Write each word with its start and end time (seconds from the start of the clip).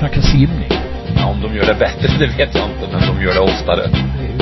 snacka 0.00 0.22
simning. 0.22 0.68
Ja, 1.16 1.26
om 1.26 1.40
de 1.40 1.54
gör 1.54 1.66
det 1.66 1.74
bättre, 1.74 2.08
det 2.18 2.26
vet 2.26 2.54
jag 2.54 2.70
inte, 2.70 2.88
men 2.92 3.00
de 3.00 3.22
gör 3.22 3.34
det 3.34 3.40
oftare. 3.40 3.86
Det 3.86 3.98
är 4.18 4.28
ju 4.28 4.34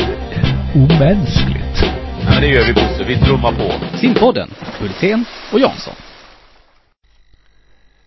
omänskligt. 0.83 1.83
Ja, 1.83 1.90
men 2.31 2.40
det 2.40 2.49
gör 2.49 2.67
vi 2.67 2.72
Bosse, 2.72 3.04
vi 3.04 3.19
trummar 3.19 3.53
på. 3.53 3.97
Simpodden, 3.97 4.51
Hultén 4.81 5.24
och 5.53 5.60
Jansson. 5.60 5.94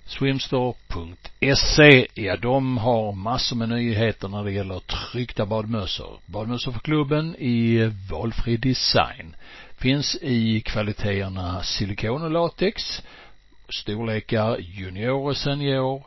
Swimstore.se, 0.06 2.08
ja 2.13 2.37
de 2.37 2.78
har 2.78 3.12
massor 3.12 3.56
med 3.56 3.70
nyheter 3.70 4.28
när 4.28 4.44
det 4.44 4.52
gäller 4.52 4.79
tryckta 4.79 5.46
badmössor. 5.46 6.20
Badmössor 6.26 6.72
för 6.72 6.79
klubben 6.79 7.36
i 7.36 7.92
valfri 8.12 8.58
design. 8.58 9.36
Finns 9.78 10.18
i 10.22 10.62
kvaliteterna 10.62 11.63
silikon 11.63 12.24
och 12.24 12.31
latex, 12.31 13.02
storlekar 13.70 14.58
junior 14.60 15.28
och 15.28 15.38
senior, 15.38 16.04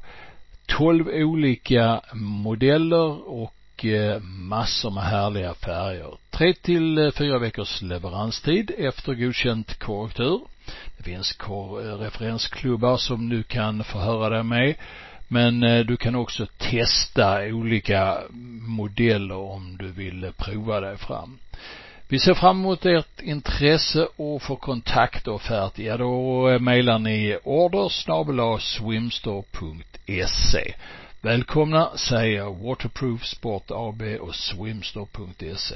12 0.67 1.09
olika 1.09 2.00
modeller 2.13 3.29
och 3.29 3.85
eh, 3.85 4.21
massor 4.23 4.90
med 4.90 5.04
härliga 5.04 5.54
färger. 5.54 6.18
Tre 6.31 6.54
till 6.54 6.99
eh, 6.99 7.11
fyra 7.11 7.39
veckors 7.39 7.82
leveranstid 7.82 8.71
efter 8.79 9.14
godkänt 9.14 9.79
korrektur. 9.79 10.40
Det 10.96 11.03
finns 11.03 11.37
eh, 11.40 11.99
referensklubbar 11.99 12.96
som 12.96 13.29
du 13.29 13.43
kan 13.43 13.85
förhöra 13.85 14.29
dig 14.29 14.43
med. 14.43 14.75
Men 15.29 15.61
du 15.87 15.96
kan 15.96 16.14
också 16.14 16.46
testa 16.59 17.43
olika 17.43 18.18
modeller 18.68 19.37
om 19.37 19.76
du 19.76 19.93
vill 19.93 20.32
prova 20.37 20.81
dig 20.81 20.96
fram. 20.96 21.39
Vi 22.08 22.18
ser 22.18 22.35
fram 22.35 22.61
emot 22.61 22.86
ert 22.86 23.21
intresse 23.21 24.08
och 24.17 24.43
för 24.43 24.57
kontakt 24.57 25.29
och 25.29 25.35
offert, 25.35 25.79
ja 25.79 25.96
då 25.96 26.58
mejlar 26.58 26.99
ni 26.99 27.39
order 27.45 28.58
swimstore.se. 28.58 30.75
Välkomna 31.21 31.90
säger 31.96 32.69
Waterproof 32.69 33.25
Sport 33.25 33.70
AB 33.70 34.03
och 34.20 34.34
swimstore.se. 34.34 35.75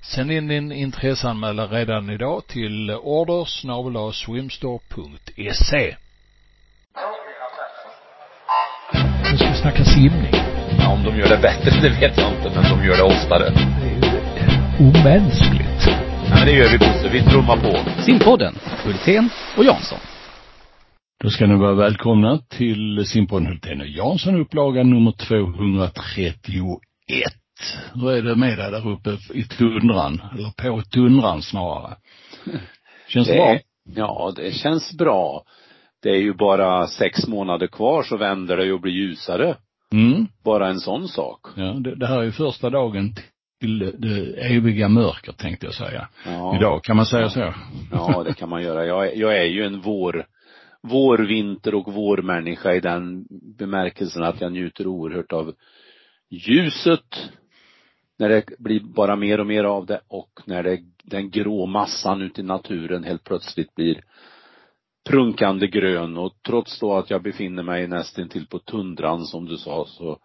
Sänd 0.00 0.32
in 0.32 0.48
din 0.48 0.72
intresseanmälan 0.72 1.68
redan 1.68 2.10
idag 2.10 2.46
till 2.46 2.90
order. 2.90 3.46
Nu 9.30 9.38
ska 9.38 9.48
vi 9.48 9.54
snacka 9.54 9.84
simning. 9.84 10.32
Ja, 10.78 10.92
om 10.92 11.04
de 11.04 11.16
gör 11.16 11.28
det 11.28 11.38
bättre, 11.42 11.70
det 11.82 11.88
vet 11.88 12.18
jag 12.18 12.32
inte, 12.32 12.50
men 12.54 12.78
de 12.78 12.86
gör 12.86 12.96
det 12.96 13.02
oftare. 13.02 13.75
Ju 14.78 14.84
omänskligt. 14.84 15.86
Ja, 16.28 16.34
men 16.34 16.46
det 16.46 16.52
gör 16.52 16.72
vi 16.72 16.78
Bosse, 16.78 17.08
vi 17.12 17.22
trummar 17.22 17.56
på. 17.56 18.02
Simpodden, 18.02 18.54
Hultén 18.84 19.30
och 19.56 19.64
Jansson. 19.64 19.98
Då 21.22 21.30
ska 21.30 21.46
ni 21.46 21.54
vara 21.54 21.74
välkomna 21.74 22.38
till 22.38 23.06
Simpodden 23.06 23.46
Hultén 23.46 23.80
och 23.80 23.86
Jansson, 23.86 24.40
upplaga 24.40 24.82
nummer 24.82 25.12
231. 25.12 26.34
Hur 27.94 28.10
är 28.10 28.22
det 28.22 28.36
med 28.36 28.58
dig 28.58 28.70
där 28.70 28.88
uppe 28.88 29.18
i 29.34 29.42
tundran? 29.42 30.22
Eller 30.32 30.70
på 30.70 30.82
tundran 30.82 31.42
snarare? 31.42 31.96
Känns 33.08 33.28
det, 33.28 33.34
Det 33.34 33.38
bra? 33.38 33.58
Ja, 33.94 34.32
det 34.36 34.54
känns 34.54 34.98
bra. 34.98 35.42
Det 36.02 36.10
är 36.10 36.20
ju 36.20 36.34
bara 36.34 36.86
sex 36.86 37.26
månader 37.26 37.66
kvar 37.66 38.02
så 38.02 38.16
vänder 38.16 38.56
det 38.56 38.72
och 38.72 38.80
blir 38.80 38.92
ljusare. 38.92 39.56
Mm. 39.92 40.26
Bara 40.44 40.68
en 40.68 40.80
sån 40.80 41.08
sak. 41.08 41.40
Ja, 41.56 41.64
det, 41.64 41.94
det 41.94 42.06
här 42.06 42.18
är 42.18 42.24
ju 42.24 42.32
första 42.32 42.70
dagen 42.70 43.14
till 43.60 43.78
det, 43.98 44.46
eviga 44.56 44.88
mörker 44.88 45.32
tänkte 45.32 45.66
jag 45.66 45.74
säga. 45.74 46.08
Ja. 46.24 46.56
Idag, 46.56 46.84
kan 46.84 46.96
man 46.96 47.06
säga 47.06 47.28
så? 47.28 47.54
Ja, 47.92 48.22
det 48.26 48.34
kan 48.34 48.48
man 48.48 48.62
göra. 48.62 48.86
Jag, 48.86 49.06
är- 49.08 49.16
jag 49.20 49.36
är 49.38 49.44
ju 49.44 49.64
en 49.64 49.80
vår, 49.80 50.26
vårvinter 50.82 51.74
och 51.74 51.92
vårmänniska 51.92 52.74
i 52.74 52.80
den 52.80 53.26
bemärkelsen 53.58 54.22
att 54.22 54.40
jag 54.40 54.52
njuter 54.52 54.86
oerhört 54.86 55.32
av 55.32 55.52
ljuset 56.30 57.30
när 58.18 58.28
det 58.28 58.44
blir 58.58 58.80
bara 58.80 59.16
mer 59.16 59.40
och 59.40 59.46
mer 59.46 59.64
av 59.64 59.86
det 59.86 60.00
och 60.08 60.30
när 60.46 60.62
det, 60.62 60.78
den 61.04 61.30
grå 61.30 61.66
massan 61.66 62.22
ute 62.22 62.40
i 62.40 62.44
naturen 62.44 63.04
helt 63.04 63.24
plötsligt 63.24 63.74
blir 63.74 64.00
prunkande 65.08 65.66
grön 65.66 66.16
och 66.16 66.32
trots 66.46 66.80
då 66.80 66.94
att 66.96 67.10
jag 67.10 67.22
befinner 67.22 67.62
mig 67.62 67.86
nästan 67.88 68.28
till 68.28 68.46
på 68.46 68.58
tundran 68.58 69.24
som 69.24 69.44
du 69.46 69.56
sa 69.56 69.84
så 69.88 70.18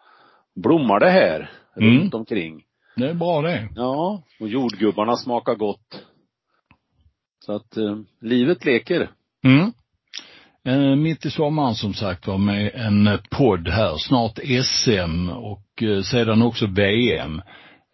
blommar 0.56 1.00
det 1.00 1.10
här 1.10 1.52
Mm. 1.78 2.00
runt 2.00 2.14
omkring. 2.14 2.64
Det 2.96 3.10
är 3.10 3.14
bra 3.14 3.42
det. 3.42 3.70
Ja, 3.76 4.24
och 4.40 4.48
jordgubbarna 4.48 5.16
smakar 5.16 5.56
gott. 5.56 6.06
Så 7.46 7.56
att 7.56 7.78
eh, 7.78 7.98
livet 8.22 8.66
leker. 8.66 9.10
Mm. 9.44 9.72
Eh, 10.66 10.96
mitt 10.96 11.26
i 11.26 11.32
sommaren 11.32 11.76
som 11.76 11.94
sagt 11.94 12.28
var 12.28 12.38
med 12.38 12.72
en 12.76 13.20
podd 13.32 13.68
här, 13.68 13.96
snart 13.98 14.40
SM 14.66 15.30
och 15.30 15.84
eh, 15.84 16.02
sedan 16.02 16.42
också 16.42 16.68
VM. 16.68 17.42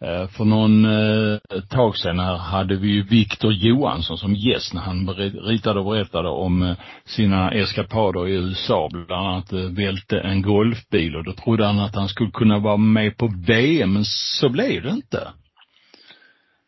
Eh, 0.04 0.28
för 0.28 0.44
någon 0.44 0.84
eh, 0.84 1.38
tag 1.70 1.96
sedan 1.96 2.18
här 2.18 2.36
hade 2.36 2.76
vi 2.76 2.88
ju 2.88 3.02
Viktor 3.02 3.52
Johansson 3.52 4.18
som 4.18 4.34
gäst 4.34 4.74
när 4.74 4.80
han 4.80 5.08
ritade 5.44 5.80
och 5.80 5.86
berättade 5.86 6.28
om 6.28 6.62
eh, 6.62 6.76
sina 7.04 7.50
eskapader 7.50 8.28
i 8.28 8.34
USA. 8.34 8.88
Bland 8.92 9.26
annat 9.26 9.52
välte 9.52 10.20
en 10.20 10.42
golfbil 10.42 11.16
och 11.16 11.24
då 11.24 11.32
trodde 11.32 11.66
han 11.66 11.78
att 11.78 11.94
han 11.94 12.08
skulle 12.08 12.30
kunna 12.30 12.58
vara 12.58 12.76
med 12.76 13.16
på 13.16 13.32
VM, 13.46 13.92
men 13.92 14.04
så 14.04 14.48
blev 14.48 14.82
det 14.82 14.90
inte. 14.90 15.28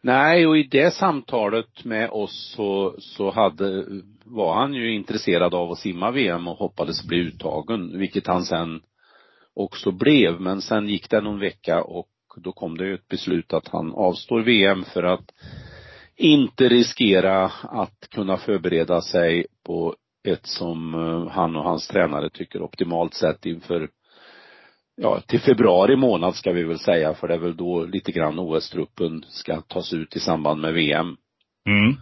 Nej, 0.03 0.47
och 0.47 0.59
i 0.59 0.62
det 0.62 0.95
samtalet 0.95 1.85
med 1.85 2.11
oss 2.11 2.53
så, 2.57 2.95
så 2.99 3.31
hade, 3.31 3.85
var 4.25 4.55
han 4.55 4.75
ju 4.75 4.95
intresserad 4.95 5.55
av 5.55 5.71
att 5.71 5.79
simma 5.79 6.11
VM 6.11 6.49
och 6.49 6.57
hoppades 6.57 7.07
bli 7.07 7.19
uttagen, 7.19 7.99
vilket 7.99 8.27
han 8.27 8.43
sen 8.43 8.81
också 9.55 9.91
blev. 9.91 10.41
Men 10.41 10.61
sen 10.61 10.89
gick 10.89 11.11
det 11.11 11.21
någon 11.21 11.41
vecka 11.41 11.83
och 11.83 12.07
då 12.37 12.53
kom 12.53 12.79
det 12.79 12.87
ju 12.87 12.95
ett 12.95 13.09
beslut 13.09 13.53
att 13.53 13.69
han 13.69 13.95
avstår 13.95 14.41
VM 14.41 14.85
för 14.85 15.03
att 15.03 15.33
inte 16.17 16.69
riskera 16.69 17.45
att 17.63 18.09
kunna 18.11 18.37
förbereda 18.37 19.01
sig 19.01 19.47
på 19.67 19.97
ett 20.29 20.47
som 20.47 20.95
eh, 20.95 21.33
han 21.33 21.57
och 21.57 21.65
hans 21.65 21.89
tränare 21.89 22.31
tycker 22.31 22.63
optimalt 22.63 23.15
sätt 23.15 23.47
inför 23.47 23.89
ja, 24.97 25.21
till 25.21 25.41
februari 25.41 25.97
månad 25.97 26.35
ska 26.35 26.53
vi 26.53 26.63
väl 26.63 26.79
säga, 26.79 27.15
för 27.15 27.29
det 27.29 27.35
är 27.35 27.39
väl 27.39 27.57
då 27.57 27.85
lite 27.85 28.13
grann 28.13 28.39
OS-truppen 28.39 29.25
ska 29.29 29.61
tas 29.61 29.93
ut 29.93 30.17
i 30.17 30.21
samband 30.21 30.61
med 30.61 30.75
VM. 30.75 31.17
Mm. 31.67 31.97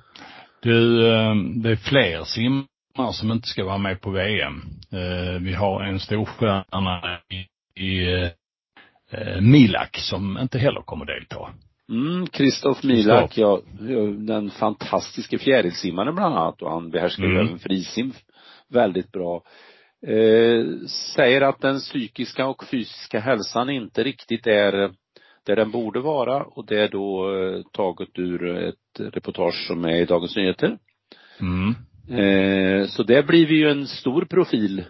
Du, 0.62 1.06
eh, 1.06 1.34
det 1.34 1.71
är 1.71 1.77
fler 1.77 2.25
simmare 2.25 3.12
som 3.12 3.33
inte 3.33 3.49
ska 3.49 3.65
vara 3.65 3.78
med 3.78 4.00
på 4.00 4.10
VM. 4.10 4.62
Eh, 4.93 5.41
vi 5.41 5.55
har 5.55 5.83
en 5.83 6.00
storstjärna 6.00 7.21
i, 7.28 7.83
i 7.84 8.31
Milak 9.41 9.96
som 9.98 10.38
inte 10.38 10.58
heller 10.58 10.80
kommer 10.80 11.06
delta. 11.06 11.50
Mm, 11.88 12.26
Kristoff 12.26 12.82
Milak, 12.82 13.38
ja, 13.38 13.60
den 14.16 14.50
fantastiske 14.50 15.38
fjärilsimmaren 15.38 16.14
bland 16.14 16.34
annat 16.34 16.62
och 16.62 16.70
han 16.70 16.91
behärskar 16.91 17.24
Mm. 17.24 17.47
även 17.47 17.58
frisim 17.58 18.12
väldigt 18.68 19.12
bra. 19.12 19.42
Eh, 20.06 20.64
säger 21.16 21.41
att 21.41 21.60
den 21.60 21.78
psykiska 21.78 22.47
och 22.47 22.64
fysiska 22.64 23.20
hälsan 23.20 23.70
inte 23.70 24.04
riktigt 24.04 24.47
är 24.47 24.91
där 25.47 25.56
den 25.56 25.70
borde 25.70 26.00
vara 26.00 26.44
och 26.44 26.66
det 26.66 26.80
är 26.80 26.88
då 26.88 27.36
eh, 27.36 27.62
taget 27.72 28.18
ur 28.18 28.56
ett 28.56 29.14
reportage 29.14 29.66
som 29.66 29.84
är 29.84 29.97
i 29.97 30.04
Dagens 30.04 30.36
Nyheter. 30.36 30.78
Mm. 31.41 31.74
Eh, 32.18 32.86
så 32.86 33.02
det 33.02 33.26
blir 33.26 33.47
vi 33.47 33.54
ju 33.54 33.70
en 33.70 33.86
stor 33.86 34.24
profil 34.24 34.84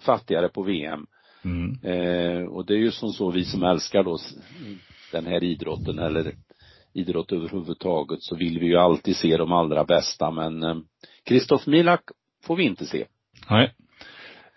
fattigare 0.00 0.48
på 0.48 0.62
VM. 0.62 1.06
Mm. 1.44 1.78
Eh, 1.82 2.44
och 2.44 2.66
det 2.66 2.74
är 2.74 2.78
ju 2.78 2.90
som 2.90 3.08
så 3.08 3.30
vi 3.30 3.44
som 3.44 3.62
älskar 3.62 4.02
då 4.02 4.18
den 5.12 5.26
här 5.26 5.44
idrotten 5.44 5.98
eller 5.98 6.34
idrott 6.94 7.32
överhuvudtaget 7.32 8.22
så 8.22 8.36
vill 8.36 8.58
vi 8.58 8.66
ju 8.66 8.76
alltid 8.76 9.16
se 9.16 9.36
de 9.36 9.52
allra 9.52 9.84
bästa 9.84 10.30
men 10.30 10.62
eh, 10.62 10.76
Kristoff 11.24 11.66
Milak 11.66 12.00
får 12.44 12.56
vi 12.56 12.64
inte 12.64 12.86
se. 12.86 13.04
Nej. 13.50 13.74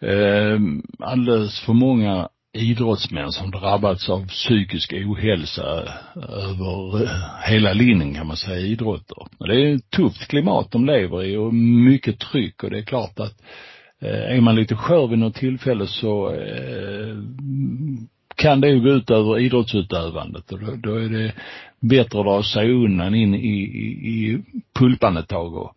Eh, 0.01 0.59
alldeles 0.99 1.59
för 1.59 1.73
många 1.73 2.29
idrottsmän 2.53 3.31
som 3.31 3.51
drabbats 3.51 4.09
av 4.09 4.27
psykisk 4.27 4.93
ohälsa 4.93 5.63
över 6.15 7.03
eh, 7.03 7.09
hela 7.47 7.73
linjen 7.73 8.13
kan 8.13 8.27
man 8.27 8.37
säga 8.37 8.59
i 8.59 8.71
idrotter. 8.71 9.27
Det 9.39 9.55
är 9.55 9.75
ett 9.75 9.89
tufft 9.89 10.27
klimat 10.27 10.71
de 10.71 10.85
lever 10.85 11.23
i 11.23 11.37
och 11.37 11.53
mycket 11.53 12.19
tryck 12.19 12.63
och 12.63 12.69
det 12.69 12.77
är 12.77 12.85
klart 12.85 13.19
att 13.19 13.41
eh, 13.41 13.45
är 14.07 14.41
man 14.41 14.55
lite 14.55 14.75
skör 14.75 15.07
vid 15.07 15.19
något 15.19 15.35
tillfälle 15.35 15.87
så 15.87 16.33
eh, 16.33 17.17
kan 18.35 18.61
det 18.61 18.69
ju 18.69 18.79
gå 18.81 18.89
ut 18.89 19.09
över 19.09 19.39
idrottsutövandet 19.39 20.51
och 20.51 20.59
då, 20.59 20.75
då 20.75 20.95
är 20.95 21.09
det 21.09 21.33
bättre 21.79 22.19
att 22.19 22.25
dra 22.25 22.43
sig 22.43 22.71
undan 22.71 23.15
in 23.15 23.33
i, 23.33 23.59
i, 23.59 23.87
i 24.13 24.43
pulpan 24.73 25.17
ett 25.17 25.27
tag 25.27 25.55
och 25.55 25.75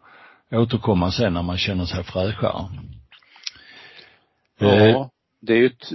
återkomma 0.51 1.11
sen 1.11 1.35
när 1.35 1.43
man 1.43 1.59
känner 1.59 1.85
sig 1.85 2.05
fräschare. 2.05 2.69
Eh, 4.61 4.87
Ja, 4.87 5.11
det 5.41 5.53
är 5.53 5.57
ju 5.57 5.67
ett, 5.67 5.93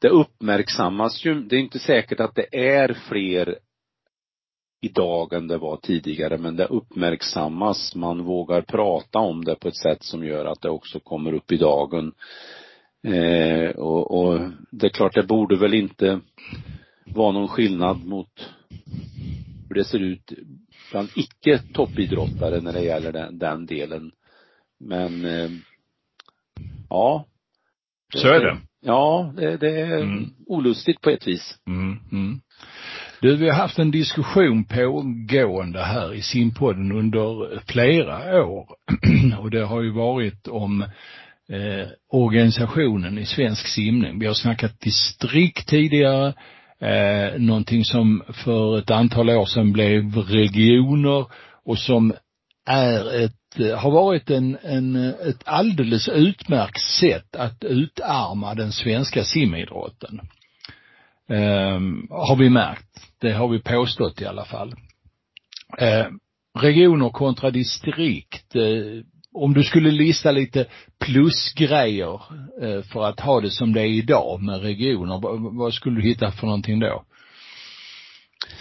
det 0.00 0.08
uppmärksammas 0.08 1.24
ju, 1.24 1.34
det 1.34 1.56
är 1.56 1.60
inte 1.60 1.78
säkert 1.78 2.20
att 2.20 2.34
det 2.34 2.78
är 2.78 2.94
fler 3.08 3.58
idag 4.80 5.32
än 5.32 5.48
det 5.48 5.58
var 5.58 5.76
tidigare, 5.76 6.38
men 6.38 6.56
det 6.56 6.64
uppmärksammas. 6.66 7.94
Man 7.94 8.24
vågar 8.24 8.62
prata 8.62 9.18
om 9.18 9.44
det 9.44 9.54
på 9.54 9.68
ett 9.68 9.76
sätt 9.76 10.02
som 10.02 10.24
gör 10.24 10.44
att 10.44 10.60
det 10.62 10.70
också 10.70 11.00
kommer 11.00 11.32
upp 11.32 11.52
i 11.52 11.56
dagen. 11.56 12.12
Eh, 13.02 13.70
och, 13.70 14.10
och 14.20 14.40
det 14.70 14.86
är 14.86 14.90
klart, 14.90 15.14
det 15.14 15.22
borde 15.22 15.56
väl 15.56 15.74
inte 15.74 16.20
vara 17.04 17.32
någon 17.32 17.48
skillnad 17.48 18.04
mot 18.04 18.50
hur 19.68 19.74
det 19.74 19.84
ser 19.84 19.98
ut 19.98 20.32
bland 20.90 21.08
icke 21.16 21.58
toppidrottare 21.74 22.60
när 22.60 22.72
det 22.72 22.84
gäller 22.84 23.12
den, 23.12 23.38
den 23.38 23.66
delen. 23.66 24.12
Men 24.80 25.24
eh, 25.24 25.50
ja. 26.90 27.24
Så 28.14 28.28
är 28.28 28.40
det. 28.40 28.56
Ja, 28.80 29.32
det, 29.36 29.56
det 29.56 29.80
är 29.80 30.00
Mm. 30.00 30.30
olustigt 30.46 31.00
på 31.00 31.10
ett 31.10 31.26
vis. 31.26 31.58
Mm, 31.66 31.98
mm. 32.12 32.40
Du, 33.20 33.36
vi 33.36 33.48
har 33.48 33.56
haft 33.56 33.78
en 33.78 33.90
diskussion 33.90 34.64
pågående 34.64 35.82
här 35.82 36.14
i 36.14 36.22
simpodden 36.22 36.92
under 36.92 37.60
flera 37.66 38.44
år. 38.44 38.66
Och 39.40 39.50
det 39.50 39.64
har 39.64 39.82
ju 39.82 39.92
varit 39.92 40.48
om 40.48 40.82
eh, 41.48 41.88
organisationen 42.08 43.18
i 43.18 43.26
svensk 43.26 43.66
simning. 43.66 44.18
Vi 44.18 44.26
har 44.26 44.34
snackat 44.34 44.80
distrikt 44.80 45.68
tidigare, 45.68 46.34
eh, 46.80 47.40
någonting 47.40 47.84
som 47.84 48.22
för 48.32 48.78
ett 48.78 48.90
antal 48.90 49.30
år 49.30 49.46
sedan 49.46 49.72
blev 49.72 50.16
regioner 50.16 51.26
och 51.64 51.78
som 51.78 52.14
är 52.66 53.24
ett, 53.24 53.60
eh, 53.60 53.78
har 53.78 53.90
varit 53.90 54.30
en, 54.30 54.58
en, 54.62 54.96
ett 54.96 55.42
alldeles 55.44 56.08
utmärkt 56.08 56.80
sätt 56.80 57.36
att 57.36 57.64
utarma 57.64 58.54
den 58.54 58.72
svenska 58.72 59.24
simidrotten. 59.24 60.20
Eh, 61.28 61.80
har 62.10 62.36
vi 62.36 62.50
märkt. 62.50 63.10
Det 63.20 63.32
har 63.32 63.48
vi 63.48 63.58
påstått 63.58 64.20
i 64.20 64.26
alla 64.26 64.44
fall. 64.44 64.74
Eh, 65.78 66.06
regioner 66.58 67.10
kontra 67.10 67.50
distrikt. 67.50 68.54
Eh, 68.56 69.04
om 69.32 69.54
du 69.54 69.62
skulle 69.62 69.90
lista 69.90 70.30
lite 70.30 70.66
plusgrejer 70.98 72.20
eh, 72.62 72.82
för 72.82 73.04
att 73.04 73.20
ha 73.20 73.40
det 73.40 73.50
som 73.50 73.72
det 73.72 73.80
är 73.80 73.86
idag 73.86 74.42
med 74.42 74.62
regioner, 74.62 75.20
vad, 75.20 75.56
vad 75.56 75.74
skulle 75.74 75.96
du 75.96 76.08
hitta 76.08 76.30
för 76.30 76.46
någonting 76.46 76.80
då? 76.80 77.04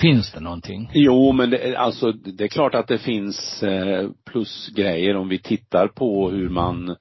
Finns 0.02 0.32
det 0.32 0.40
någonting? 0.40 0.90
Jo, 0.94 1.32
men 1.32 1.50
det, 1.50 1.76
alltså 1.76 2.12
det 2.12 2.44
är 2.44 2.48
klart 2.48 2.76
att 2.76 2.88
det 2.88 2.98
finns 2.98 3.64
eh, 3.64 4.10
plusgrejer 4.32 5.16
om 5.16 5.30
vi 5.30 5.40
tittar 5.40 5.88
på 5.88 6.30
hur 6.30 6.50
man 6.50 6.96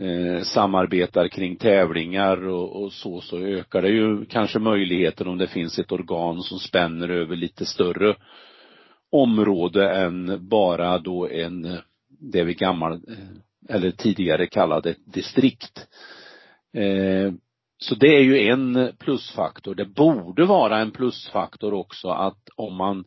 eh, 0.00 0.42
samarbetar 0.42 1.28
kring 1.28 1.56
tävlingar 1.56 2.48
och, 2.48 2.82
och 2.82 2.92
så, 2.92 3.20
så 3.20 3.38
ökar 3.38 3.82
det 3.82 3.88
ju 3.88 4.24
kanske 4.24 4.58
möjligheten 4.58 5.28
om 5.28 5.38
det 5.38 5.46
finns 5.46 5.78
ett 5.78 5.92
organ 5.92 6.42
som 6.42 6.58
spänner 6.58 7.08
över 7.08 7.36
lite 7.36 7.66
större 7.66 8.16
område 9.10 9.90
än 9.94 10.48
bara 10.48 10.98
då 10.98 11.28
en, 11.28 11.78
det 12.08 12.44
vi 12.44 12.54
gammal, 12.54 12.92
eh, 12.92 13.74
eller 13.74 13.90
tidigare 13.90 14.46
kallade 14.46 14.90
ett 14.90 15.12
distrikt. 15.12 15.86
Eh, 16.74 17.32
så 17.78 17.94
det 17.94 18.16
är 18.16 18.22
ju 18.22 18.48
en 18.48 18.92
plusfaktor. 18.98 19.74
Det 19.74 19.84
borde 19.84 20.44
vara 20.44 20.78
en 20.78 20.90
plusfaktor 20.90 21.74
också 21.74 22.08
att 22.08 22.48
om 22.56 22.76
man 22.76 23.04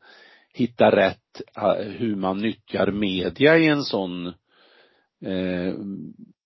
hittar 0.53 0.91
rätt 0.91 1.41
eh, 1.57 1.91
hur 1.91 2.15
man 2.15 2.37
nyttjar 2.37 2.91
media 2.91 3.57
i 3.57 3.67
en 3.67 3.83
sån 3.83 4.27
eh, 5.25 5.73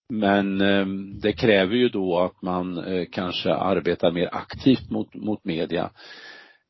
men 0.10 0.62
eh, 0.62 0.86
det 1.22 1.34
kräver 1.34 1.76
ju 1.76 1.90
då 1.90 2.20
att 2.20 2.42
man 2.42 2.78
eh, 2.78 3.06
kanske 3.12 3.54
arbetar 3.54 4.12
mer 4.12 4.30
aktivt 4.32 4.90
mot, 4.90 5.16
mot 5.16 5.46
media. 5.46 5.92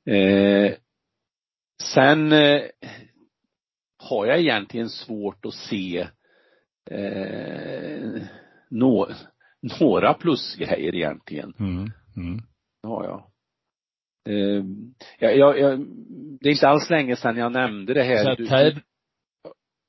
Eh, 0.06 0.74
sen 1.84 2.32
eh, 2.32 2.62
har 4.04 4.26
jag 4.26 4.40
egentligen 4.40 4.90
svårt 4.90 5.46
att 5.46 5.54
se 5.54 6.08
eh, 6.92 8.22
nå, 8.70 9.10
några 9.80 10.14
plusgrejer 10.14 10.96
egentligen. 10.96 11.54
Mm, 11.60 11.92
mm. 12.18 12.38
Det 12.82 12.88
har 12.88 13.04
jag. 13.04 13.24
Eh, 14.30 14.64
jag, 15.20 15.38
jag, 15.38 15.60
jag, 15.60 15.80
det 16.42 16.50
är 16.50 16.54
inte 16.54 16.68
alls 16.68 16.90
länge 16.90 17.16
sedan 17.16 17.38
jag 17.38 17.52
nämnde 17.52 17.94
det 17.94 18.04
här. 18.04 18.24
Så 18.24 18.30
Du- 18.42 18.48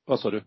vad 0.06 0.20
sa 0.20 0.30
du? 0.30 0.42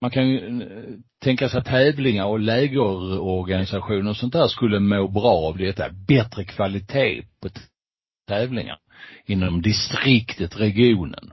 Man 0.00 0.10
kan 0.10 0.28
ju 0.28 0.62
eh, 0.62 0.98
tänka 1.22 1.48
sig 1.48 1.58
att 1.58 1.66
tävlingar 1.66 2.24
och 2.24 2.40
lägerorganisationer 2.40 4.10
och 4.10 4.16
sånt 4.16 4.32
där 4.32 4.46
skulle 4.46 4.80
må 4.80 5.08
bra 5.08 5.48
av 5.48 5.58
detta. 5.58 5.90
Bättre 6.08 6.44
kvalitet 6.44 7.22
på 7.42 7.48
tävlingar 8.26 8.78
inom 9.26 9.62
distriktet, 9.62 10.60
regionen. 10.60 11.32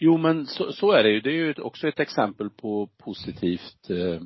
Jo 0.00 0.16
men 0.16 0.46
så, 0.46 0.72
så 0.72 0.92
är 0.92 1.02
det 1.02 1.10
ju. 1.10 1.20
Det 1.20 1.30
är 1.30 1.34
ju 1.34 1.54
också 1.54 1.88
ett 1.88 2.00
exempel 2.00 2.50
på 2.50 2.90
positivt, 3.04 3.90
eh, 3.90 4.20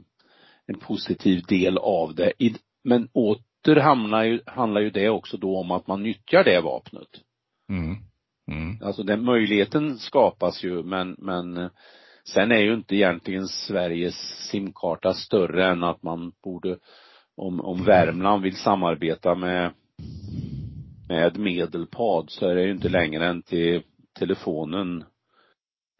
en 0.66 0.78
positiv 0.80 1.42
del 1.48 1.78
av 1.78 2.14
det. 2.14 2.32
Men 2.84 3.08
åter 3.12 3.76
hamnar 3.76 4.24
ju, 4.24 4.40
handlar 4.46 4.80
ju 4.80 4.90
det 4.90 5.08
också 5.08 5.36
då 5.36 5.58
om 5.58 5.70
att 5.70 5.86
man 5.86 6.02
nyttjar 6.02 6.44
det 6.44 6.60
vapnet. 6.60 7.08
Mm. 7.68 7.96
Mm. 8.50 8.82
Alltså 8.82 9.02
den 9.02 9.24
möjligheten 9.24 9.98
skapas 9.98 10.64
ju 10.64 10.82
men, 10.82 11.16
men 11.18 11.56
eh, 11.56 11.70
sen 12.24 12.52
är 12.52 12.60
ju 12.60 12.74
inte 12.74 12.96
egentligen 12.96 13.48
Sveriges 13.48 14.48
simkarta 14.50 15.14
större 15.14 15.66
än 15.70 15.84
att 15.84 16.02
man 16.02 16.32
borde, 16.44 16.78
om, 17.36 17.60
om 17.60 17.84
Värmland 17.84 18.42
vill 18.42 18.56
samarbeta 18.56 19.34
med, 19.34 19.72
med 21.08 21.38
Medelpad 21.38 22.30
så 22.30 22.48
är 22.48 22.54
det 22.54 22.62
ju 22.62 22.70
inte 22.70 22.88
längre 22.88 23.26
än 23.26 23.42
till 23.42 23.82
telefonen 24.18 25.04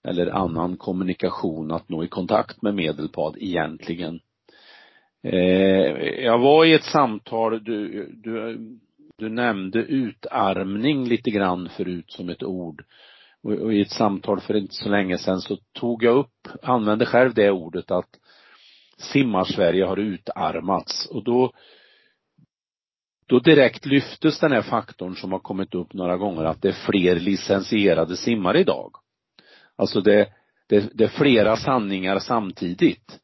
eller 0.09 0.27
annan 0.27 0.77
kommunikation 0.77 1.71
att 1.71 1.89
nå 1.89 2.05
i 2.05 2.09
kontakt 2.09 2.63
med 2.63 2.75
Medelpad 2.75 3.37
egentligen. 3.39 4.21
Eh, 5.23 6.23
jag 6.25 6.39
var 6.39 6.65
i 6.65 6.73
ett 6.73 6.85
samtal, 6.85 7.65
du, 7.65 8.07
du, 8.13 8.59
du 9.19 9.29
nämnde 9.29 9.79
utarmning 9.79 11.09
lite 11.09 11.31
grann 11.31 11.69
förut 11.77 12.11
som 12.11 12.29
ett 12.29 12.43
ord. 12.43 12.85
Och, 13.43 13.53
och 13.53 13.75
i 13.75 13.81
ett 13.81 13.93
samtal 13.93 14.41
för 14.41 14.57
inte 14.57 14.75
så 14.75 14.89
länge 14.89 15.19
sedan 15.19 15.41
så 15.41 15.57
tog 15.73 16.03
jag 16.03 16.17
upp, 16.17 16.49
använde 16.63 17.07
själv 17.07 17.35
det 17.35 17.51
ordet 17.51 17.91
att 17.91 18.09
simmar-Sverige 18.97 19.85
har 19.85 19.97
utarmats 19.97 21.07
och 21.07 21.25
då 21.25 21.53
då 23.27 23.39
direkt 23.39 23.87
lyftes 23.87 24.41
den 24.41 24.53
här 24.53 24.63
faktorn 24.63 25.15
som 25.15 25.33
har 25.33 25.39
kommit 25.39 25.75
upp 25.75 25.93
några 25.93 26.17
gånger 26.17 26.45
att 26.45 26.63
det 26.63 26.69
är 26.69 26.87
fler 26.87 27.21
licensierade 27.21 28.17
simmare 28.17 28.61
idag. 28.61 28.93
Alltså 29.77 30.01
det, 30.01 30.29
det, 30.69 30.91
det 30.95 31.05
är 31.05 31.09
flera 31.09 31.57
sanningar 31.57 32.19
samtidigt. 32.19 33.21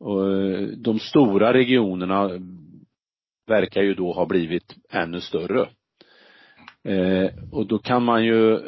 Och 0.00 0.32
eh, 0.32 0.68
de 0.68 0.98
stora 0.98 1.52
regionerna 1.52 2.30
verkar 3.46 3.82
ju 3.82 3.94
då 3.94 4.12
ha 4.12 4.26
blivit 4.26 4.74
ännu 4.90 5.20
större. 5.20 5.68
Eh, 6.84 7.30
och 7.52 7.66
då 7.66 7.78
kan 7.78 8.04
man 8.04 8.24
ju 8.24 8.60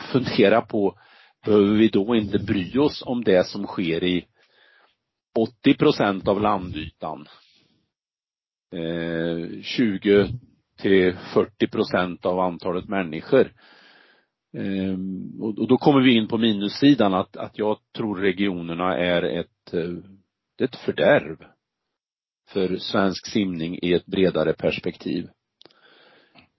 fundera 0.00 0.60
på, 0.60 0.98
behöver 1.44 1.74
vi 1.74 1.88
då 1.88 2.16
inte 2.16 2.38
bry 2.38 2.78
oss 2.78 3.02
om 3.06 3.24
det 3.24 3.46
som 3.46 3.66
sker 3.66 4.04
i 4.04 4.26
80 5.38 5.74
procent 5.74 6.28
av 6.28 6.40
landytan? 6.40 7.26
Eh, 8.74 9.62
20 9.62 10.28
till 10.78 11.16
40 11.34 11.66
procent 11.66 12.26
av 12.26 12.40
antalet 12.40 12.88
människor. 12.88 13.52
Ehm, 14.56 15.40
och, 15.40 15.68
då 15.68 15.78
kommer 15.78 16.00
vi 16.00 16.16
in 16.16 16.28
på 16.28 16.38
minussidan 16.38 17.14
att, 17.14 17.36
att 17.36 17.58
jag 17.58 17.78
tror 17.96 18.16
regionerna 18.16 18.98
är 18.98 19.22
ett, 19.22 19.74
är 19.74 20.02
ett 20.62 20.76
fördärv 20.76 21.36
för 22.48 22.76
svensk 22.76 23.26
simning 23.26 23.78
i 23.82 23.92
ett 23.92 24.06
bredare 24.06 24.52
perspektiv. 24.52 25.28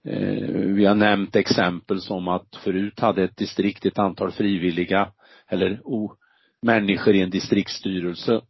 Eh, 0.09 0.49
vi 0.49 0.85
har 0.85 0.95
nämnt 0.95 1.35
exempel 1.35 2.01
som 2.01 2.27
att 2.27 2.55
förut 2.63 2.99
hade 2.99 3.23
ett 3.23 3.37
distrikt 3.37 3.85
ett 3.85 3.99
antal 3.99 4.31
frivilliga 4.31 5.11
eller 5.47 5.81
oh, 5.83 6.13
människor 6.61 7.15
i 7.15 7.21
en 7.21 7.29
distriktsstyrelse 7.29 8.41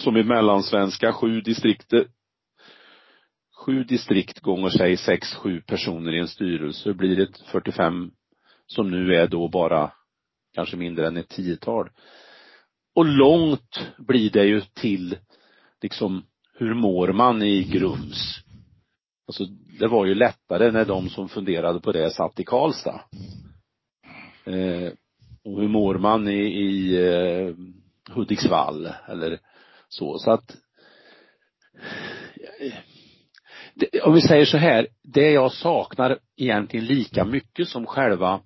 som 0.00 0.16
i 0.16 0.22
mellansvenska 0.22 1.12
sju 1.12 1.40
distrikter 1.40 2.06
sju 3.58 3.84
distrikt 3.84 4.40
gånger 4.40 4.68
sig 4.68 4.96
sex, 4.96 5.34
sju 5.34 5.60
personer 5.60 6.14
i 6.14 6.18
en 6.18 6.28
styrelse 6.28 6.94
blir 6.94 7.16
det 7.16 7.28
45 7.52 8.10
som 8.66 8.90
nu 8.90 9.14
är 9.14 9.26
då 9.26 9.48
bara 9.48 9.92
kanske 10.54 10.76
mindre 10.76 11.06
än 11.06 11.16
ett 11.16 11.28
tiotal. 11.28 11.90
Och 12.94 13.06
långt 13.06 13.90
blir 13.98 14.30
det 14.30 14.44
ju 14.44 14.60
till 14.60 15.16
liksom 15.82 16.24
hur 16.54 16.74
mår 16.74 17.12
man 17.12 17.42
i 17.42 17.64
Grums? 17.64 18.47
Alltså 19.28 19.44
det 19.78 19.88
var 19.88 20.06
ju 20.06 20.14
lättare 20.14 20.70
när 20.70 20.84
de 20.84 21.08
som 21.08 21.28
funderade 21.28 21.80
på 21.80 21.92
det 21.92 22.10
satt 22.10 22.40
i 22.40 22.44
Karlstad. 22.44 23.00
Eh, 24.44 24.92
och 25.44 25.60
hur 25.60 25.68
mår 25.68 25.98
man 25.98 26.28
i, 26.28 26.42
i 26.42 26.96
eh, 27.06 27.54
Hudiksvall 28.14 28.92
eller 29.08 29.38
så. 29.88 30.18
Så 30.18 30.30
att 30.30 30.56
det, 33.74 34.00
om 34.00 34.14
vi 34.14 34.20
säger 34.20 34.44
så 34.44 34.56
här, 34.56 34.86
det 35.02 35.30
jag 35.30 35.52
saknar 35.52 36.18
egentligen 36.36 36.86
lika 36.86 37.24
mycket 37.24 37.68
som 37.68 37.86
själva 37.86 38.40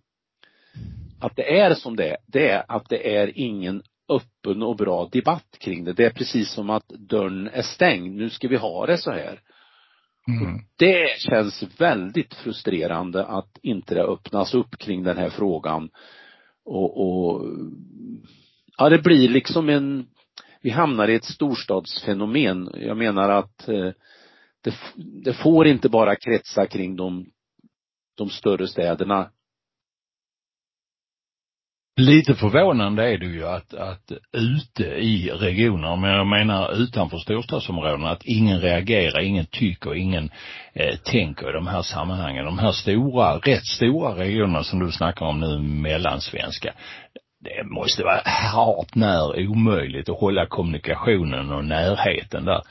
att 1.21 1.37
det 1.37 1.59
är 1.59 1.75
som 1.75 1.97
det 1.97 2.11
är, 2.11 2.17
det 2.27 2.49
är 2.49 2.65
att 2.69 2.89
det 2.89 3.17
är 3.17 3.39
ingen 3.39 3.83
öppen 4.09 4.63
och 4.63 4.77
bra 4.77 5.09
debatt 5.13 5.57
kring 5.59 5.85
det. 5.85 5.93
Det 5.93 6.05
är 6.05 6.11
precis 6.11 6.53
som 6.53 6.71
att 6.71 6.89
dörren 6.89 7.49
är 7.49 7.63
stängd. 7.63 8.17
Nu 8.17 8.31
ska 8.31 8.49
vi 8.49 8.57
ha 8.57 8.87
det 8.87 8.99
så 8.99 9.11
här. 9.11 9.41
Mm. 10.29 10.61
Det 10.77 11.21
känns 11.21 11.81
väldigt 11.81 12.35
frustrerande 12.35 13.27
att 13.27 13.59
inte 13.63 13.95
det 13.95 14.03
öppnas 14.03 14.55
upp 14.55 14.79
kring 14.79 15.03
den 15.03 15.17
här 15.17 15.31
frågan. 15.31 15.91
Och, 16.65 17.01
och 17.01 17.47
ja, 18.79 18.89
det 18.89 18.99
blir 18.99 19.29
liksom 19.29 19.69
en, 19.69 20.07
vi 20.61 20.71
hamnar 20.71 21.09
i 21.09 21.15
ett 21.15 21.25
storstadsfenomen. 21.25 22.71
Jag 22.75 22.97
menar 22.97 23.29
att 23.29 23.69
eh, 23.69 23.91
det, 24.61 24.75
det 25.25 25.33
får 25.33 25.67
inte 25.67 25.89
bara 25.89 26.17
kretsa 26.17 26.67
kring 26.67 26.97
de, 26.97 27.27
de 28.17 28.31
större 28.31 28.69
städerna 28.69 29.31
Lite 31.97 32.35
förvånande 32.35 33.13
är 33.13 33.19
det 33.19 33.27
ju 33.27 33.47
att, 33.47 33.75
att 33.75 34.13
ute 34.33 34.85
i 34.85 35.31
regioner, 35.31 35.97
men 35.97 36.11
jag 36.11 36.27
menar 36.27 36.83
utanför 36.83 37.19
storstadsområdena, 37.19 38.11
att 38.11 38.25
ingen 38.25 38.61
reagerar, 38.61 39.21
ingen 39.21 39.47
tycker, 39.47 39.95
ingen 39.95 40.31
eh, 40.73 40.97
tänker 40.97 41.51
i 41.51 41.53
de 41.53 41.67
här 41.67 41.83
sammanhangen. 41.83 42.45
De 42.45 42.59
här 42.59 42.73
stora, 42.73 43.39
rätt 43.39 43.65
stora 43.65 44.15
regionerna 44.17 44.63
som 44.63 44.79
du 44.79 44.93
snackar 44.93 45.27
om 45.27 45.41
nu, 45.41 45.59
mellansvenska, 45.59 46.73
det 47.41 47.65
måste 47.65 48.03
vara 48.03 48.23
hart 48.25 48.95
när 48.95 49.49
omöjligt 49.49 50.09
att 50.09 50.21
hålla 50.21 50.47
kommunikationen 50.47 51.53
och 51.53 51.65
närheten 51.65 52.45
där. 52.45 52.63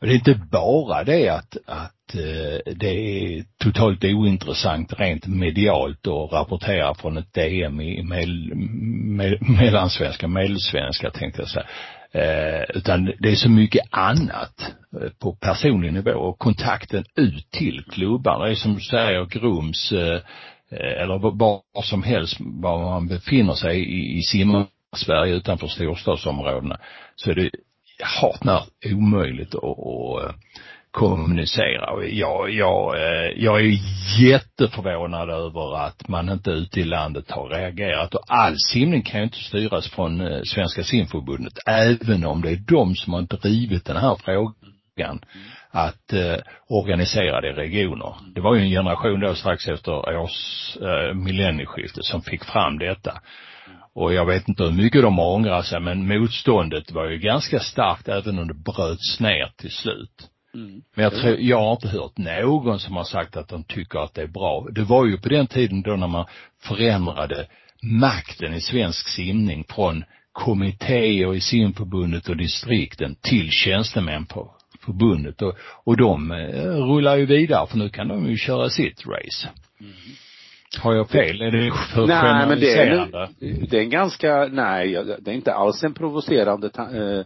Det 0.00 0.06
är 0.06 0.14
inte 0.14 0.40
bara 0.50 1.04
det 1.04 1.28
att, 1.28 1.56
att 1.66 2.14
eh, 2.14 2.74
det 2.74 2.88
är 2.88 3.44
totalt 3.58 4.04
ointressant 4.04 4.92
rent 5.00 5.26
medialt 5.26 6.06
att 6.06 6.32
rapportera 6.32 6.94
från 6.94 7.16
ett 7.16 7.34
DM 7.34 7.80
i 7.80 8.02
mel, 8.02 8.54
mel, 8.54 9.38
mellansvenska, 9.40 10.28
medelsvenska 10.28 11.10
tänkte 11.10 11.42
jag 11.42 11.48
säga. 11.48 11.66
Eh, 12.12 12.64
utan 12.74 13.12
det 13.18 13.28
är 13.28 13.34
så 13.34 13.50
mycket 13.50 13.86
annat 13.90 14.74
eh, 15.02 15.10
på 15.18 15.32
personlig 15.32 15.92
nivå 15.92 16.10
och 16.10 16.38
kontakten 16.38 17.04
ut 17.16 17.50
till 17.50 17.84
klubbarna. 17.90 18.44
Det 18.44 18.50
är 18.50 18.54
som 18.54 18.74
du 18.74 18.80
säger 18.80 19.24
Grums 19.24 19.92
eh, 19.92 20.20
eller 20.70 21.18
var 21.38 21.82
som 21.82 22.02
helst 22.02 22.36
var 22.40 22.78
man 22.78 23.08
befinner 23.08 23.54
sig 23.54 23.78
i, 23.80 24.18
i 24.18 24.22
Sverige 24.96 25.34
utanför 25.34 25.66
storstadsområdena 25.66 26.78
så 27.16 27.30
är 27.30 27.34
det 27.34 27.50
hart 28.02 28.44
när 28.44 28.62
omöjligt 28.84 29.54
att, 29.54 29.64
att 29.64 30.24
eh, 30.24 30.34
kommunicera. 30.90 31.90
Och 31.90 32.04
jag, 32.04 32.50
jag, 32.50 32.96
eh, 32.96 33.32
jag 33.36 33.60
är 33.60 33.78
jätteförvånad 34.20 35.30
över 35.30 35.76
att 35.86 36.08
man 36.08 36.28
inte 36.28 36.50
ute 36.50 36.80
i 36.80 36.84
landet 36.84 37.30
har 37.30 37.48
reagerat. 37.48 38.14
Och 38.14 38.24
all 38.28 38.54
simning 38.72 39.02
kan 39.02 39.20
ju 39.20 39.24
inte 39.24 39.38
styras 39.38 39.90
från 39.90 40.20
eh, 40.20 40.40
Svenska 40.42 40.82
simförbundet, 40.82 41.58
även 41.66 42.24
om 42.24 42.42
det 42.42 42.50
är 42.50 42.64
de 42.68 42.94
som 42.94 43.12
har 43.12 43.22
drivit 43.22 43.84
den 43.84 43.96
här 43.96 44.16
frågan 44.24 45.20
att 45.70 46.12
eh, 46.12 46.36
organisera 46.68 47.40
det 47.40 47.48
i 47.48 47.52
regioner. 47.52 48.14
Det 48.34 48.40
var 48.40 48.54
ju 48.54 48.60
en 48.60 48.70
generation 48.70 49.20
då 49.20 49.34
strax 49.34 49.68
efter 49.68 50.18
års 50.18 50.76
eh, 50.76 51.14
millennieskiftet 51.14 52.04
som 52.04 52.22
fick 52.22 52.44
fram 52.44 52.78
detta. 52.78 53.20
Och 53.98 54.14
jag 54.14 54.26
vet 54.26 54.48
inte 54.48 54.62
hur 54.62 54.72
mycket 54.72 55.02
de 55.02 55.18
ångrar 55.18 55.62
sig, 55.62 55.80
men 55.80 56.08
motståndet 56.08 56.92
var 56.92 57.10
ju 57.10 57.18
ganska 57.18 57.60
starkt 57.60 58.08
även 58.08 58.38
om 58.38 58.48
det 58.48 58.54
bröts 58.54 59.20
ner 59.20 59.52
till 59.56 59.70
slut. 59.70 60.28
Mm. 60.54 60.82
Men 60.94 61.04
jag 61.04 61.14
tror, 61.14 61.36
jag 61.40 61.58
har 61.58 61.72
inte 61.72 61.88
hört 61.88 62.18
någon 62.18 62.80
som 62.80 62.96
har 62.96 63.04
sagt 63.04 63.36
att 63.36 63.48
de 63.48 63.64
tycker 63.64 63.98
att 63.98 64.14
det 64.14 64.22
är 64.22 64.26
bra. 64.26 64.66
Det 64.70 64.82
var 64.82 65.06
ju 65.06 65.18
på 65.18 65.28
den 65.28 65.46
tiden 65.46 65.82
då 65.82 65.96
när 65.96 66.06
man 66.06 66.26
förändrade 66.62 67.46
makten 67.82 68.54
i 68.54 68.60
svensk 68.60 69.08
simning 69.08 69.64
från 69.68 70.04
kommittéer 70.32 71.34
i 71.34 71.40
simförbundet 71.40 72.28
och 72.28 72.36
distrikten 72.36 73.16
till 73.22 73.50
tjänstemän 73.50 74.26
på 74.26 74.54
förbundet 74.84 75.42
och, 75.42 75.54
och 75.84 75.96
de 75.96 76.30
eh, 76.30 76.62
rullar 76.64 77.16
ju 77.16 77.26
vidare 77.26 77.66
för 77.66 77.78
nu 77.78 77.88
kan 77.88 78.08
de 78.08 78.30
ju 78.30 78.36
köra 78.36 78.70
sitt 78.70 79.06
race. 79.06 79.48
Mm. 79.80 79.92
Har 80.76 80.94
jag 80.94 81.10
fel? 81.10 81.40
Är 81.42 81.50
det 81.50 81.72
för 81.94 82.06
Nej, 82.06 82.48
men 82.48 82.60
det 82.60 82.72
är, 82.72 83.28
det 83.70 83.76
är 83.78 83.82
en 83.82 83.90
ganska, 83.90 84.48
nej, 84.52 85.04
det 85.18 85.30
är 85.30 85.34
inte 85.34 85.54
alls 85.54 85.84
en 85.84 85.94
provocerande, 85.94 86.66
eh, 86.66 87.24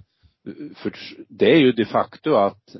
för 0.76 0.92
det 1.28 1.52
är 1.52 1.56
ju 1.56 1.72
de 1.72 1.84
facto 1.84 2.34
att 2.34 2.76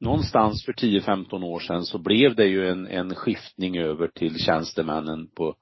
någonstans 0.00 0.64
för 0.64 0.72
10-15 0.72 1.44
år 1.44 1.60
sedan 1.60 1.84
så 1.84 1.98
blev 1.98 2.34
det 2.34 2.46
ju 2.46 2.68
en, 2.68 2.86
en 2.86 3.14
skiftning 3.14 3.78
över 3.78 4.08
till 4.08 4.38
tjänstemännen 4.38 5.28
på 5.36 5.54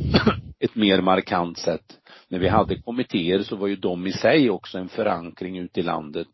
ett 0.60 0.74
mer 0.74 1.00
markant 1.00 1.58
sätt. 1.58 1.98
När 2.28 2.38
vi 2.38 2.48
hade 2.48 2.82
kommittéer 2.82 3.42
så 3.42 3.56
var 3.56 3.66
ju 3.66 3.76
de 3.76 4.06
i 4.06 4.12
sig 4.12 4.50
också 4.50 4.78
en 4.78 4.88
förankring 4.88 5.58
ute 5.58 5.80
i 5.80 5.82
landet. 5.82 6.26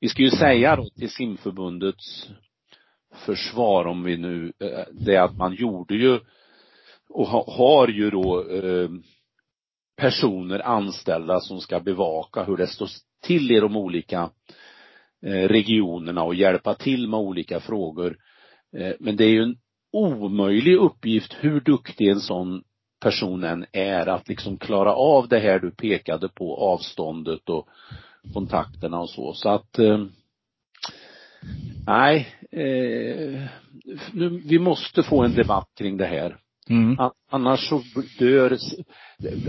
Vi 0.00 0.08
ska 0.08 0.22
ju 0.22 0.30
säga 0.30 0.76
då 0.76 0.88
till 0.98 1.10
simförbundets 1.10 2.28
försvar 3.26 3.84
om 3.84 4.02
vi 4.02 4.16
nu, 4.16 4.52
eh, 4.60 4.84
det 4.92 5.14
är 5.14 5.22
att 5.22 5.36
man 5.36 5.54
gjorde 5.54 5.94
ju 5.94 6.20
och 7.08 7.26
har 7.26 7.88
ju 7.88 8.10
då 8.10 8.50
eh, 8.50 8.88
personer 9.96 10.66
anställda 10.66 11.40
som 11.40 11.60
ska 11.60 11.80
bevaka 11.80 12.44
hur 12.44 12.56
det 12.56 12.66
står 12.66 12.88
till 13.22 13.50
i 13.50 13.60
de 13.60 13.76
olika 13.76 14.30
eh, 15.26 15.48
regionerna 15.48 16.22
och 16.22 16.34
hjälpa 16.34 16.74
till 16.74 17.08
med 17.08 17.20
olika 17.20 17.60
frågor. 17.60 18.16
Eh, 18.76 18.92
men 19.00 19.16
det 19.16 19.24
är 19.24 19.30
ju 19.30 19.42
en 19.42 19.56
omöjlig 19.92 20.76
uppgift 20.76 21.36
hur 21.40 21.60
duktig 21.60 22.08
en 22.08 22.20
sån 22.20 22.62
person 23.00 23.44
än 23.44 23.66
är 23.72 24.06
att 24.06 24.28
liksom 24.28 24.58
klara 24.58 24.94
av 24.94 25.28
det 25.28 25.38
här 25.38 25.58
du 25.58 25.70
pekade 25.70 26.28
på, 26.28 26.56
avståndet 26.56 27.48
och 27.48 27.68
kontakterna 28.34 29.00
och 29.00 29.10
så. 29.10 29.32
Så 29.32 29.48
att 29.48 29.78
eh, 29.78 30.04
nej, 31.86 32.28
eh, 32.52 33.42
nu, 34.12 34.42
vi 34.44 34.58
måste 34.58 35.02
få 35.02 35.22
en 35.24 35.34
debatt 35.34 35.70
kring 35.76 35.96
det 35.96 36.06
här. 36.06 36.36
Mm. 36.70 36.96
Annars 37.30 37.68
så 37.68 37.82
dör, 38.18 38.52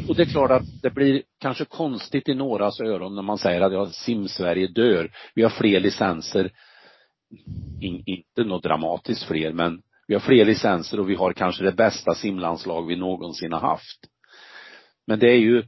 och 0.08 0.16
det 0.16 0.22
är 0.22 0.32
klart 0.32 0.52
att 0.52 0.82
det 0.82 0.90
blir 0.90 1.24
kanske 1.40 1.66
konstigt 1.66 2.30
i 2.30 2.34
någras 2.34 2.80
öron 2.80 3.16
när 3.16 3.22
man 3.22 3.38
säger 3.38 3.62
att 3.62 3.74
ja, 3.74 3.86
Simsverige 3.86 4.68
dör. 4.68 5.12
Vi 5.36 5.44
har 5.44 5.50
fler 5.50 5.80
licenser, 5.80 6.52
In, 7.82 8.04
inte 8.06 8.44
något 8.44 8.64
dramatiskt 8.64 9.24
fler, 9.24 9.54
men 9.54 9.82
vi 10.08 10.14
har 10.14 10.22
fler 10.22 10.46
licenser 10.46 11.00
och 11.00 11.10
vi 11.10 11.16
har 11.16 11.34
kanske 11.34 11.64
det 11.64 11.72
bästa 11.72 12.14
simlandslag 12.14 12.88
vi 12.88 12.96
någonsin 12.96 13.54
har 13.54 13.60
haft. 13.60 14.00
Men 15.08 15.20
det 15.20 15.28
är 15.28 15.38
ju, 15.38 15.64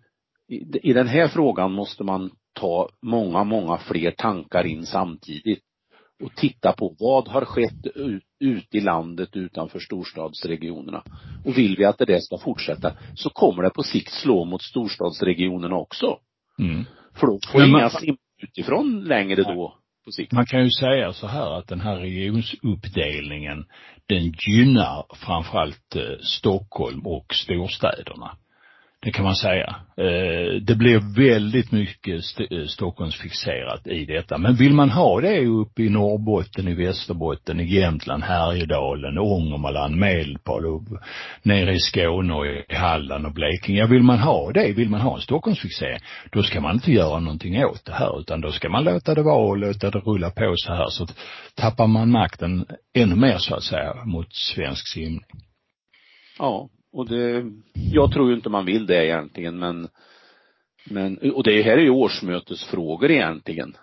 i, 0.47 0.89
i 0.89 0.93
den 0.93 1.07
här 1.07 1.27
frågan 1.27 1.71
måste 1.71 2.03
man 2.03 2.31
ta 2.53 2.89
många, 3.01 3.43
många 3.43 3.77
fler 3.77 4.11
tankar 4.11 4.63
in 4.65 4.85
samtidigt 4.85 5.63
och 6.23 6.35
titta 6.35 6.73
på 6.73 6.95
vad 6.99 7.27
har 7.27 7.45
skett 7.45 7.87
ut, 7.95 8.23
ut 8.41 8.75
i 8.75 8.79
landet 8.79 9.35
utanför 9.35 9.79
storstadsregionerna. 9.79 11.03
Och 11.45 11.57
vill 11.57 11.75
vi 11.77 11.85
att 11.85 11.97
det 11.97 12.05
där 12.05 12.19
ska 12.19 12.37
fortsätta 12.37 12.93
så 13.15 13.29
kommer 13.29 13.63
det 13.63 13.69
på 13.69 13.83
sikt 13.83 14.11
slå 14.11 14.45
mot 14.45 14.61
storstadsregionerna 14.61 15.75
också. 15.75 16.17
Mm. 16.59 16.85
För 17.15 17.27
då 17.27 17.39
får 17.51 17.63
inga 17.63 17.89
sim 17.89 18.17
utifrån 18.41 19.03
längre 19.03 19.43
då 19.43 19.81
på 20.05 20.11
sikt. 20.11 20.31
Man 20.31 20.45
kan 20.45 20.63
ju 20.63 20.69
säga 20.71 21.13
så 21.13 21.27
här 21.27 21.51
att 21.51 21.67
den 21.67 21.81
här 21.81 21.95
regionsuppdelningen 21.95 23.65
den 24.05 24.33
gynnar 24.47 25.05
framförallt 25.15 25.95
eh, 25.95 26.01
Stockholm 26.21 27.07
och 27.07 27.25
storstäderna. 27.33 28.37
Det 29.03 29.11
kan 29.11 29.25
man 29.25 29.35
säga. 29.35 29.75
Eh, 29.97 30.61
det 30.61 30.75
blir 30.75 31.15
väldigt 31.15 31.71
mycket 31.71 32.23
eh, 32.51 32.65
Stockholmsfixerat 32.67 33.87
i 33.87 34.05
detta. 34.05 34.37
Men 34.37 34.55
vill 34.55 34.73
man 34.73 34.89
ha 34.89 35.21
det 35.21 35.45
uppe 35.45 35.83
i 35.83 35.89
Norrbotten, 35.89 36.67
i 36.67 36.73
Västerbotten, 36.73 37.59
i 37.59 37.75
Jämtland, 37.75 38.23
Härjedalen, 38.23 39.17
Ångermanland, 39.17 39.95
Medelpad 39.95 40.65
och 40.65 40.83
nere 41.43 41.73
i 41.73 41.79
Skåne 41.79 42.33
och 42.33 42.45
i 42.45 42.75
Halland 42.75 43.25
och 43.25 43.33
Blekinge. 43.33 43.79
Ja, 43.79 43.87
vill 43.87 44.03
man 44.03 44.19
ha 44.19 44.51
det, 44.51 44.73
vill 44.73 44.89
man 44.89 45.01
ha 45.01 45.15
en 45.15 45.21
Stockholmsfixering, 45.21 45.99
då 46.31 46.43
ska 46.43 46.61
man 46.61 46.75
inte 46.75 46.91
göra 46.91 47.19
någonting 47.19 47.65
åt 47.65 47.85
det 47.85 47.93
här 47.93 48.19
utan 48.19 48.41
då 48.41 48.51
ska 48.51 48.69
man 48.69 48.83
låta 48.83 49.15
det 49.15 49.23
vara 49.23 49.49
och 49.49 49.57
låta 49.57 49.91
det 49.91 49.99
rulla 49.99 50.29
på 50.29 50.53
så 50.55 50.73
här 50.73 50.89
så 50.89 51.07
tappar 51.55 51.87
man 51.87 52.11
makten 52.11 52.65
ännu 52.93 53.15
mer 53.15 53.37
så 53.37 53.55
att 53.55 53.63
säga 53.63 54.05
mot 54.05 54.33
svensk 54.33 54.87
simning. 54.87 55.25
Ja, 56.39 56.69
och 56.93 57.09
det, 57.09 57.45
jag 57.73 58.13
tror 58.13 58.29
ju 58.29 58.35
inte 58.35 58.49
man 58.49 58.65
vill 58.65 58.85
det 58.85 59.05
egentligen 59.05 59.59
men, 59.59 59.87
men, 60.89 61.17
och 61.33 61.43
det 61.43 61.61
här 61.61 61.77
är 61.77 61.81
ju 61.81 61.89
årsmötesfrågor 61.89 63.11
egentligen. 63.11 63.75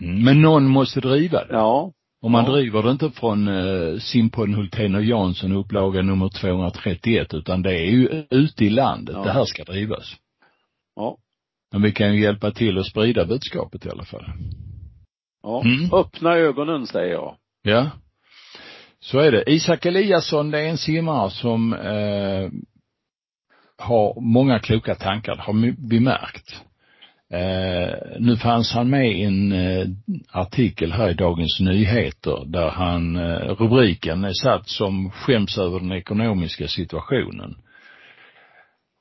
Mm, 0.00 0.24
men 0.24 0.42
någon 0.42 0.68
måste 0.68 1.00
driva 1.00 1.44
det. 1.44 1.54
Ja. 1.54 1.92
Och 2.22 2.30
man 2.30 2.44
ja. 2.44 2.52
driver 2.52 2.82
det 2.82 2.90
inte 2.90 3.10
från 3.10 3.48
eh, 3.48 3.98
Simpodden 3.98 4.54
Hultén 4.54 4.94
och 4.94 5.04
Jansson 5.04 5.52
upplaga 5.52 6.02
nummer 6.02 6.28
231 6.28 7.34
utan 7.34 7.62
det 7.62 7.72
är 7.72 7.90
ju 7.90 8.24
ute 8.30 8.64
i 8.64 8.70
landet 8.70 9.14
ja. 9.18 9.24
det 9.24 9.32
här 9.32 9.44
ska 9.44 9.64
drivas. 9.64 10.16
Ja. 10.96 11.18
Men 11.72 11.82
vi 11.82 11.92
kan 11.92 12.14
ju 12.14 12.22
hjälpa 12.22 12.50
till 12.50 12.78
att 12.78 12.86
sprida 12.86 13.26
budskapet 13.26 13.86
i 13.86 13.90
alla 13.90 14.04
fall. 14.04 14.24
Ja, 15.42 15.62
mm. 15.64 15.92
öppna 15.92 16.34
ögonen 16.34 16.86
säger 16.86 17.12
jag. 17.12 17.36
Ja. 17.62 17.90
Så 19.06 19.18
är 19.18 19.32
det. 19.32 19.50
Isak 19.50 19.86
Eliasson, 19.86 20.50
det 20.50 20.60
är 20.60 20.68
en 20.68 20.78
simmare 20.78 21.30
som 21.30 21.72
eh, 21.72 22.50
har 23.78 24.20
många 24.20 24.58
kloka 24.58 24.94
tankar, 24.94 25.36
har 25.36 25.74
vi 25.88 26.00
märkt. 26.00 26.62
Eh, 27.32 28.18
nu 28.18 28.36
fanns 28.36 28.72
han 28.72 28.90
med 28.90 29.12
i 29.12 29.22
en 29.22 29.52
eh, 29.52 29.86
artikel 30.32 30.92
här 30.92 31.10
i 31.10 31.14
Dagens 31.14 31.60
Nyheter 31.60 32.44
där 32.46 32.70
han, 32.70 33.16
eh, 33.16 33.54
rubriken 33.58 34.24
är 34.24 34.32
satt 34.32 34.68
som 34.68 35.10
skäms 35.10 35.58
över 35.58 35.80
den 35.80 35.92
ekonomiska 35.92 36.68
situationen. 36.68 37.56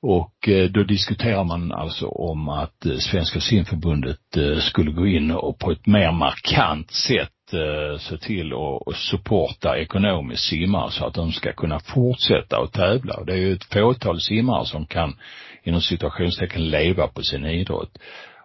Och 0.01 0.49
eh, 0.49 0.69
då 0.69 0.83
diskuterar 0.83 1.43
man 1.43 1.71
alltså 1.71 2.07
om 2.07 2.49
att 2.49 2.85
eh, 2.85 2.97
Svenska 2.97 3.39
simförbundet 3.39 4.37
eh, 4.37 4.57
skulle 4.59 4.91
gå 4.91 5.07
in 5.07 5.31
och 5.31 5.59
på 5.59 5.71
ett 5.71 5.87
mer 5.87 6.11
markant 6.11 6.91
sätt 6.91 7.34
Eh, 7.55 7.97
se 7.97 8.17
till 8.17 8.53
att 8.53 8.95
supporta 8.95 9.77
ekonomiskt 9.77 10.43
simmare 10.43 10.91
så 10.91 11.05
att 11.05 11.13
de 11.13 11.31
ska 11.31 11.53
kunna 11.53 11.79
fortsätta 11.79 12.57
att 12.57 12.73
tävla. 12.73 13.13
Och 13.13 13.25
det 13.25 13.33
är 13.33 13.37
ju 13.37 13.53
ett 13.53 13.73
fåtal 13.73 14.21
simmare 14.21 14.65
som 14.65 14.85
kan 14.85 15.15
inom 15.63 15.81
situationstecken 15.81 16.69
leva 16.69 17.07
på 17.07 17.21
sin 17.21 17.45
idrott. 17.45 17.97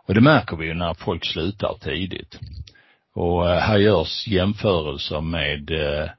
Och 0.06 0.14
det 0.14 0.20
märker 0.20 0.56
vi 0.56 0.66
ju 0.66 0.74
när 0.74 0.94
folk 0.94 1.24
slutar 1.24 1.74
tidigt. 1.80 2.38
Och 3.14 3.50
eh, 3.50 3.58
här 3.60 3.78
görs 3.78 4.26
jämförelser 4.28 5.20
med 5.20 5.70
eh, 5.70 6.10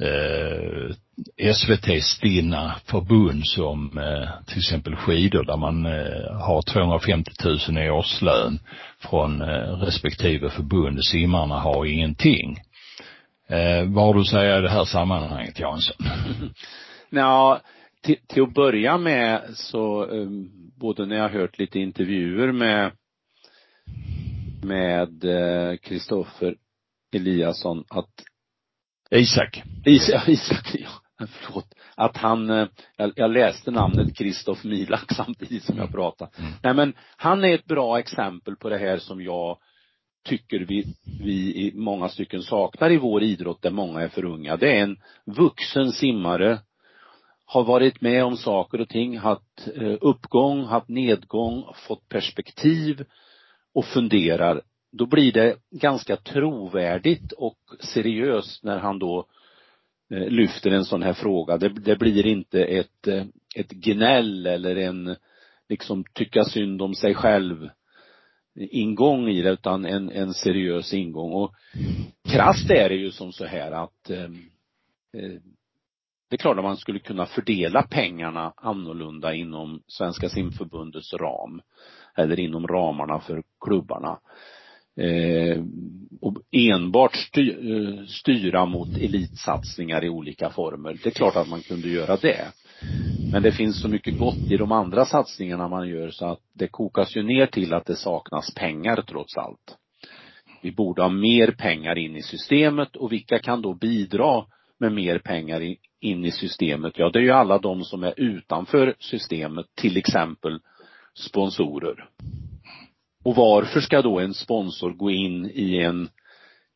Eh, 0.00 0.96
SVTs 1.36 2.18
dina 2.20 2.76
förbund 2.86 3.46
som 3.46 3.98
eh, 3.98 4.44
till 4.46 4.58
exempel 4.58 4.96
skidor 4.96 5.44
där 5.44 5.56
man 5.56 5.86
eh, 5.86 6.40
har 6.46 6.62
250 6.62 7.30
000 7.68 7.84
i 7.86 7.90
årslön 7.90 8.58
från 8.98 9.42
eh, 9.42 9.78
respektive 9.78 10.50
förbund. 10.50 11.04
Simmarna 11.04 11.60
har 11.60 11.86
ingenting. 11.86 12.56
Eh, 13.48 13.84
vad 13.86 14.04
har 14.04 14.14
du 14.14 14.20
att 14.20 14.26
säga 14.26 14.58
i 14.58 14.60
det 14.60 14.70
här 14.70 14.84
sammanhanget 14.84 15.60
Jansson? 15.60 15.96
Ja, 17.14 17.60
till, 18.02 18.16
till 18.26 18.42
att 18.42 18.54
börja 18.54 18.98
med 18.98 19.42
så, 19.54 20.02
eh, 20.02 20.28
både 20.80 21.06
när 21.06 21.16
jag 21.16 21.22
har 21.22 21.40
hört 21.40 21.58
lite 21.58 21.78
intervjuer 21.78 22.52
med 22.52 22.92
med 24.62 25.24
eh, 25.24 25.76
Kristoffer 25.76 26.56
Eliasson 27.12 27.84
att 27.88 28.10
Isak. 29.12 29.62
Isak, 29.84 30.28
Isak, 30.28 30.74
ja 30.74 31.02
förlåt, 31.26 31.74
att 31.96 32.16
han, 32.16 32.50
eh, 32.50 32.68
jag, 32.96 33.12
jag 33.16 33.30
läste 33.30 33.70
namnet 33.70 34.16
Kristoff 34.16 34.64
Milak 34.64 35.12
samtidigt 35.16 35.64
som 35.64 35.76
jag 35.76 35.84
mm. 35.84 35.92
pratade. 35.92 36.30
Mm. 36.38 36.52
Nej 36.62 36.74
men 36.74 36.94
han 37.16 37.44
är 37.44 37.54
ett 37.54 37.64
bra 37.64 37.98
exempel 37.98 38.56
på 38.56 38.68
det 38.68 38.78
här 38.78 38.98
som 38.98 39.22
jag 39.22 39.58
tycker 40.24 40.58
vi, 40.58 40.94
vi 41.24 41.66
i 41.66 41.72
många 41.74 42.08
stycken 42.08 42.42
saknar 42.42 42.90
i 42.90 42.96
vår 42.96 43.22
idrott 43.22 43.62
där 43.62 43.70
många 43.70 44.00
är 44.00 44.08
för 44.08 44.24
unga. 44.24 44.56
Det 44.56 44.78
är 44.78 44.82
en 44.82 44.96
vuxen 45.26 45.92
simmare, 45.92 46.58
har 47.44 47.64
varit 47.64 48.00
med 48.00 48.24
om 48.24 48.36
saker 48.36 48.80
och 48.80 48.88
ting, 48.88 49.18
haft 49.18 49.68
eh, 49.76 49.96
uppgång, 50.00 50.64
haft 50.64 50.88
nedgång, 50.88 51.64
fått 51.74 52.08
perspektiv 52.08 53.04
och 53.74 53.84
funderar. 53.84 54.62
Då 54.92 55.06
blir 55.06 55.32
det 55.32 55.56
ganska 55.70 56.16
trovärdigt 56.16 57.32
och 57.32 57.58
seriöst 57.80 58.64
när 58.64 58.78
han 58.78 58.98
då 58.98 59.26
Eh, 60.12 60.28
lyfter 60.28 60.70
en 60.70 60.84
sån 60.84 61.02
här 61.02 61.12
fråga. 61.12 61.58
Det, 61.58 61.68
det 61.68 61.96
blir 61.96 62.26
inte 62.26 62.64
ett, 62.64 63.08
eh, 63.08 63.24
ett 63.56 63.70
gnäll 63.70 64.46
eller 64.46 64.76
en 64.76 65.16
liksom 65.68 66.04
tycka 66.12 66.44
synd 66.44 66.82
om 66.82 66.94
sig 66.94 67.14
själv 67.14 67.64
eh, 67.64 68.68
ingång 68.70 69.28
i 69.28 69.42
det 69.42 69.50
utan 69.50 69.84
en, 69.84 70.10
en 70.10 70.34
seriös 70.34 70.94
ingång 70.94 71.32
och 71.32 71.54
krasst 72.32 72.70
är 72.70 72.88
det 72.88 72.94
ju 72.94 73.10
som 73.10 73.32
så 73.32 73.44
här 73.44 73.72
att 73.72 74.10
eh, 74.10 74.24
eh, 75.12 75.40
det 76.28 76.36
är 76.36 76.38
klart 76.38 76.58
att 76.58 76.64
man 76.64 76.76
skulle 76.76 76.98
kunna 76.98 77.26
fördela 77.26 77.82
pengarna 77.82 78.52
annorlunda 78.56 79.34
inom 79.34 79.82
Svenska 79.86 80.28
simförbundets 80.28 81.12
ram 81.12 81.60
eller 82.16 82.40
inom 82.40 82.66
ramarna 82.66 83.20
för 83.20 83.42
klubbarna 83.60 84.18
eh, 84.96 85.62
och 86.20 86.36
enbart 86.50 87.16
styr, 87.16 87.70
eh, 87.70 88.06
styra 88.06 88.66
mot 88.66 88.88
elitsatsningar 88.88 90.04
i 90.04 90.08
olika 90.08 90.50
former. 90.50 90.98
Det 91.02 91.08
är 91.08 91.14
klart 91.14 91.36
att 91.36 91.48
man 91.48 91.60
kunde 91.60 91.88
göra 91.88 92.16
det. 92.16 92.52
Men 93.32 93.42
det 93.42 93.52
finns 93.52 93.82
så 93.82 93.88
mycket 93.88 94.18
gott 94.18 94.50
i 94.50 94.56
de 94.56 94.72
andra 94.72 95.04
satsningarna 95.04 95.68
man 95.68 95.88
gör 95.88 96.10
så 96.10 96.26
att 96.26 96.40
det 96.54 96.68
kokas 96.68 97.16
ju 97.16 97.22
ner 97.22 97.46
till 97.46 97.74
att 97.74 97.86
det 97.86 97.96
saknas 97.96 98.54
pengar 98.54 99.02
trots 99.08 99.36
allt. 99.36 99.76
Vi 100.62 100.72
borde 100.72 101.02
ha 101.02 101.08
mer 101.08 101.50
pengar 101.50 101.98
in 101.98 102.16
i 102.16 102.22
systemet 102.22 102.96
och 102.96 103.12
vilka 103.12 103.38
kan 103.38 103.62
då 103.62 103.74
bidra 103.74 104.44
med 104.80 104.92
mer 104.92 105.18
pengar 105.18 105.76
in 106.00 106.24
i 106.24 106.30
systemet? 106.30 106.92
Ja, 106.96 107.10
det 107.10 107.18
är 107.18 107.22
ju 107.22 107.30
alla 107.30 107.58
de 107.58 107.84
som 107.84 108.02
är 108.02 108.14
utanför 108.16 108.94
systemet, 108.98 109.66
till 109.74 109.96
exempel 109.96 110.60
sponsorer. 111.14 112.08
Och 113.24 113.34
varför 113.34 113.80
ska 113.80 114.02
då 114.02 114.20
en 114.20 114.34
sponsor 114.34 114.90
gå 114.90 115.10
in 115.10 115.50
i 115.54 115.78
en 115.78 116.08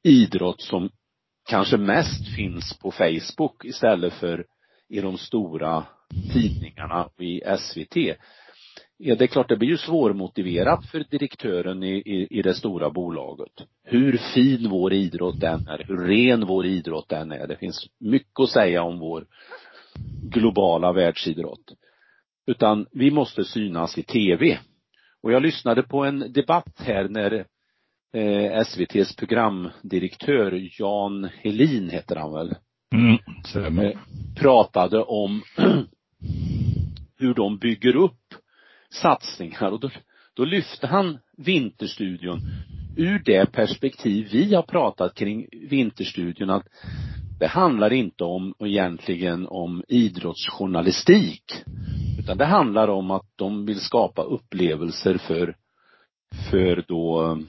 idrott 0.04 0.62
som 0.62 0.90
kanske 1.48 1.76
mest 1.76 2.37
finns 2.37 2.78
på 2.78 2.90
Facebook 2.90 3.64
istället 3.64 4.12
för 4.12 4.46
i 4.88 5.00
de 5.00 5.18
stora 5.18 5.85
tidningarna 6.32 7.09
i 7.18 7.40
SVT? 7.59 7.96
Ja, 8.98 9.14
det 9.14 9.24
är 9.24 9.28
klart, 9.28 9.48
det 9.48 9.56
blir 9.56 9.68
ju 9.68 9.76
svårmotiverat 9.76 10.87
för 10.87 11.04
direktören 11.11 11.82
i, 11.82 11.96
i, 11.96 12.38
i 12.38 12.42
det 12.42 12.54
stora 12.54 12.90
bolaget. 12.90 13.52
Hur 13.85 14.16
fin 14.35 14.70
vår 14.70 14.92
idrott 14.92 15.42
än 15.42 15.68
är, 15.68 15.85
hur 15.88 16.06
ren 16.06 16.46
vår 16.46 16.66
idrott 16.66 17.12
än 17.12 17.32
är. 17.32 17.46
Det 17.46 17.56
finns 17.56 17.87
mycket 18.00 18.40
att 18.40 18.50
säga 18.50 18.82
om 18.82 18.98
vår 18.98 19.26
globala 20.22 20.92
världsidrott. 20.92 21.72
Utan 22.46 22.87
vi 22.92 23.11
måste 23.11 23.44
synas 23.44 23.98
i 23.98 24.02
TV. 24.02 24.59
Och 25.26 25.32
jag 25.32 25.42
lyssnade 25.42 25.82
på 25.82 26.04
en 26.04 26.32
debatt 26.32 26.72
här 26.78 27.08
när 27.08 27.44
eh, 28.14 28.58
SVTs 28.60 29.16
programdirektör 29.16 30.68
Jan 30.78 31.28
Helin 31.42 31.90
heter 31.90 32.16
han 32.16 32.32
väl? 32.32 32.54
Mm, 32.94 33.18
stämmer. 33.44 33.84
Eh, 33.84 33.98
pratade 34.36 35.02
om 35.02 35.42
hur 37.18 37.34
de 37.34 37.58
bygger 37.58 37.96
upp 37.96 38.34
satsningar 38.90 39.70
och 39.70 39.80
då, 39.80 39.90
då 40.34 40.44
lyfte 40.44 40.86
han 40.86 41.18
Vinterstudion 41.36 42.40
ur 42.96 43.22
det 43.24 43.52
perspektiv 43.52 44.28
vi 44.32 44.54
har 44.54 44.62
pratat 44.62 45.14
kring 45.14 45.46
Vinterstudion 45.68 46.50
att 46.50 46.66
det 47.38 47.46
handlar 47.46 47.92
inte 47.92 48.24
om 48.24 48.54
egentligen 48.58 49.46
om 49.46 49.84
idrottsjournalistik 49.88 51.52
utan 52.26 52.38
det 52.38 52.44
handlar 52.44 52.88
om 52.88 53.10
att 53.10 53.26
de 53.36 53.66
vill 53.66 53.80
skapa 53.80 54.22
upplevelser 54.22 55.18
för, 55.18 55.56
för 56.50 56.84
då 56.88 57.22
um, 57.22 57.46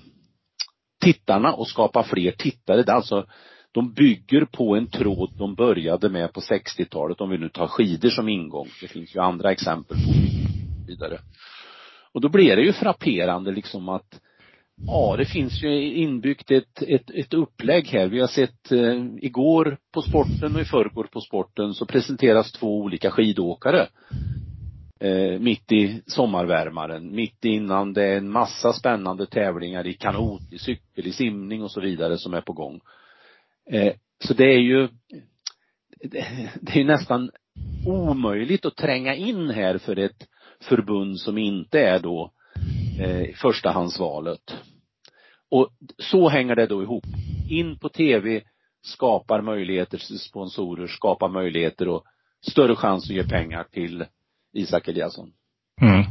tittarna 1.02 1.54
och 1.54 1.68
skapa 1.68 2.04
fler 2.04 2.32
tittare. 2.32 2.84
Det 2.84 2.92
är 2.92 2.96
alltså, 2.96 3.26
de 3.72 3.94
bygger 3.94 4.46
på 4.46 4.76
en 4.76 4.88
tråd 4.88 5.32
de 5.38 5.56
började 5.56 6.10
med 6.10 6.34
på 6.34 6.40
60-talet, 6.40 7.22
om 7.22 7.30
vi 7.30 7.38
nu 7.38 7.50
tar 7.50 7.68
skidor 7.68 8.10
som 8.10 8.30
ingång. 8.30 8.68
Det 8.82 8.88
finns 8.88 9.16
ju 9.16 9.20
andra 9.20 9.52
exempel 9.52 9.98
på 9.98 10.14
vidare. 10.88 11.20
Och 12.14 12.22
då 12.22 12.30
blir 12.30 12.56
det 12.56 12.62
ju 12.62 12.74
frapperande 12.74 13.52
liksom 13.52 13.90
att 13.90 14.22
Ja, 14.88 15.16
det 15.18 15.26
finns 15.26 15.64
ju 15.64 15.94
inbyggt 15.94 16.52
ett, 16.52 16.82
ett, 16.82 17.10
ett 17.10 17.34
upplägg 17.34 17.88
här. 17.88 18.08
Vi 18.08 18.20
har 18.20 18.28
sett 18.28 18.72
eh, 18.72 19.06
igår 19.22 19.78
på 19.94 20.02
sporten 20.02 20.56
och 20.56 20.62
i 20.62 20.66
förrgår 20.66 21.04
på 21.04 21.22
sporten 21.22 21.74
så 21.74 21.86
presenteras 21.86 22.52
två 22.52 22.78
olika 22.78 23.12
skidåkare 23.12 23.88
eh, 25.00 25.40
mitt 25.40 25.72
i 25.72 26.02
sommarvärmaren, 26.08 27.16
mitt 27.16 27.46
innan 27.46 27.94
det 27.94 28.04
är 28.04 28.18
en 28.18 28.32
massa 28.32 28.74
spännande 28.74 29.26
tävlingar 29.26 29.88
i 29.88 29.94
kanot, 29.94 30.42
i 30.52 30.58
cykel, 30.58 31.08
i 31.08 31.12
simning 31.12 31.64
och 31.64 31.72
så 31.72 31.82
vidare 31.82 32.18
som 32.18 32.34
är 32.34 32.42
på 32.42 32.54
gång. 32.54 32.82
Eh, 33.72 33.94
så 34.20 34.34
det 34.34 34.54
är 34.54 34.60
ju, 34.60 34.88
det 36.62 36.80
är 36.80 36.84
nästan 36.84 37.32
omöjligt 37.86 38.66
att 38.66 38.76
tränga 38.76 39.16
in 39.16 39.50
här 39.50 39.78
för 39.78 40.00
ett 40.00 40.28
förbund 40.62 41.20
som 41.20 41.38
inte 41.38 41.80
är 41.80 42.00
då 42.00 42.32
eh, 43.02 43.36
förstahandsvalet. 43.36 44.56
Och 45.50 45.70
så 45.98 46.30
hänger 46.30 46.56
det 46.56 46.68
då 46.68 46.84
ihop. 46.84 47.04
In 47.50 47.80
på 47.80 47.90
tv, 47.90 48.42
skapar 48.82 49.42
möjligheter 49.42 49.98
till 49.98 50.20
sponsorer, 50.20 50.88
skapar 50.88 51.30
möjligheter 51.30 51.88
och 51.88 52.04
större 52.42 52.76
chans 52.76 53.04
att 53.04 53.16
ge 53.16 53.24
pengar 53.24 53.64
till 53.72 54.06
Isak 54.54 54.88
Eliasson. 54.88 55.32
Mm. 55.82 56.04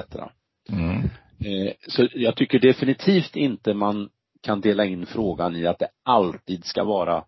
Mm. 0.68 1.04
Eh, 1.44 1.72
Så 1.88 2.08
jag 2.14 2.36
tycker 2.36 2.58
definitivt 2.58 3.36
inte 3.36 3.74
man 3.74 4.08
kan 4.42 4.60
dela 4.60 4.84
in 4.84 5.06
frågan 5.06 5.56
i 5.56 5.66
att 5.66 5.78
det 5.78 5.88
alltid 6.04 6.64
ska 6.64 6.84
vara 6.84 7.24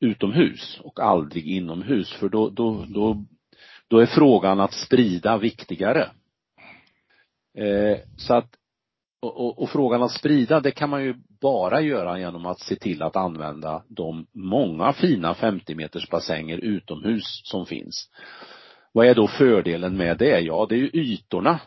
utomhus 0.00 0.80
och 0.82 1.00
aldrig 1.00 1.46
inomhus 1.46 2.12
för 2.12 2.28
då, 2.28 2.50
då, 2.50 2.84
då, 2.88 3.24
då 3.88 3.98
är 3.98 4.06
frågan 4.06 4.60
att 4.60 4.72
sprida 4.72 5.38
viktigare. 5.38 6.10
Eh, 7.58 7.98
Så 8.16 8.34
att, 8.34 8.48
och, 9.22 9.36
och, 9.40 9.62
och 9.62 9.70
frågan 9.70 10.02
att 10.02 10.12
sprida 10.12 10.60
det 10.60 10.70
kan 10.70 10.90
man 10.90 11.04
ju 11.04 11.14
bara 11.40 11.80
göra 11.80 12.18
genom 12.18 12.46
att 12.46 12.60
se 12.60 12.76
till 12.76 13.02
att 13.02 13.16
använda 13.16 13.84
de 13.88 14.26
många 14.32 14.92
fina 14.92 15.34
50 15.34 15.74
meters 15.74 16.10
bassänger 16.10 16.58
utomhus 16.58 17.40
som 17.44 17.66
finns. 17.66 18.10
Vad 18.92 19.06
är 19.06 19.14
då 19.14 19.28
fördelen 19.28 19.96
med 19.96 20.18
det? 20.18 20.40
Ja, 20.40 20.66
det 20.68 20.74
är 20.74 20.78
ju 20.78 20.90
ytorna 20.92 21.60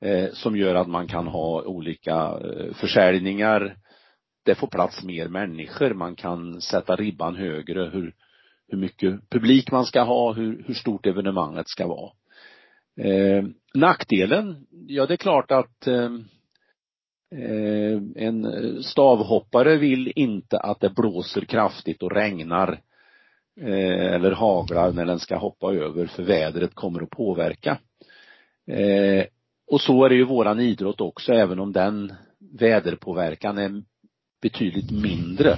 eh, 0.00 0.30
som 0.32 0.56
gör 0.56 0.74
att 0.74 0.88
man 0.88 1.08
kan 1.08 1.26
ha 1.26 1.62
olika 1.62 2.14
eh, 2.14 2.74
försäljningar. 2.74 3.76
Det 4.44 4.54
får 4.54 4.66
plats 4.66 5.04
mer 5.04 5.28
människor, 5.28 5.94
man 5.94 6.16
kan 6.16 6.60
sätta 6.60 6.96
ribban 6.96 7.36
högre 7.36 7.90
hur, 7.92 8.14
hur 8.68 8.78
mycket 8.78 9.30
publik 9.30 9.70
man 9.72 9.84
ska 9.84 10.02
ha, 10.02 10.32
hur, 10.32 10.64
hur 10.66 10.74
stort 10.74 11.06
evenemanget 11.06 11.68
ska 11.68 11.86
vara. 11.86 12.10
Eh, 12.96 13.44
nackdelen, 13.74 14.66
ja 14.86 15.06
det 15.06 15.14
är 15.14 15.16
klart 15.16 15.50
att 15.50 15.86
eh, 15.86 16.10
eh, 17.36 18.00
en 18.16 18.46
stavhoppare 18.82 19.76
vill 19.76 20.12
inte 20.16 20.58
att 20.58 20.80
det 20.80 20.94
blåser 20.94 21.40
kraftigt 21.40 22.02
och 22.02 22.12
regnar 22.12 22.80
eh, 23.60 24.14
eller 24.14 24.32
haglar 24.32 24.92
när 24.92 25.04
den 25.04 25.18
ska 25.18 25.36
hoppa 25.36 25.74
över 25.74 26.06
för 26.06 26.22
vädret 26.22 26.74
kommer 26.74 27.02
att 27.02 27.10
påverka. 27.10 27.78
Eh, 28.70 29.24
och 29.66 29.80
så 29.80 30.04
är 30.04 30.08
det 30.08 30.14
ju 30.14 30.24
våran 30.24 30.60
idrott 30.60 31.00
också, 31.00 31.32
även 31.32 31.58
om 31.58 31.72
den 31.72 32.12
väderpåverkan 32.58 33.58
är 33.58 33.82
betydligt 34.42 34.90
mindre. 34.90 35.56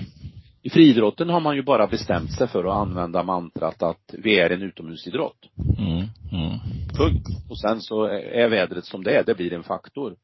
I 0.62 0.70
friidrotten 0.70 1.29
har 1.29 1.40
man 1.40 1.57
ju 1.57 1.62
bara 1.62 1.87
bestämt 1.87 2.33
sig 2.33 2.49
för 2.49 2.64
att 2.64 2.88
använda 2.88 3.22
mantrat 3.22 3.83
att 3.83 4.14
vi 4.18 4.38
är 4.38 4.51
en 4.51 4.62
utomhusidrott. 4.62 5.51
Mm. 5.79 6.07
Mm. 6.33 6.59
Punkt. 6.96 7.26
Och 7.48 7.59
sen 7.59 7.80
så 7.80 8.04
är 8.04 8.48
vädret 8.48 8.85
som 8.85 9.04
det 9.04 9.16
är, 9.16 9.24
det 9.24 9.35
blir 9.35 9.52
en 9.52 9.62
faktor. 9.62 10.16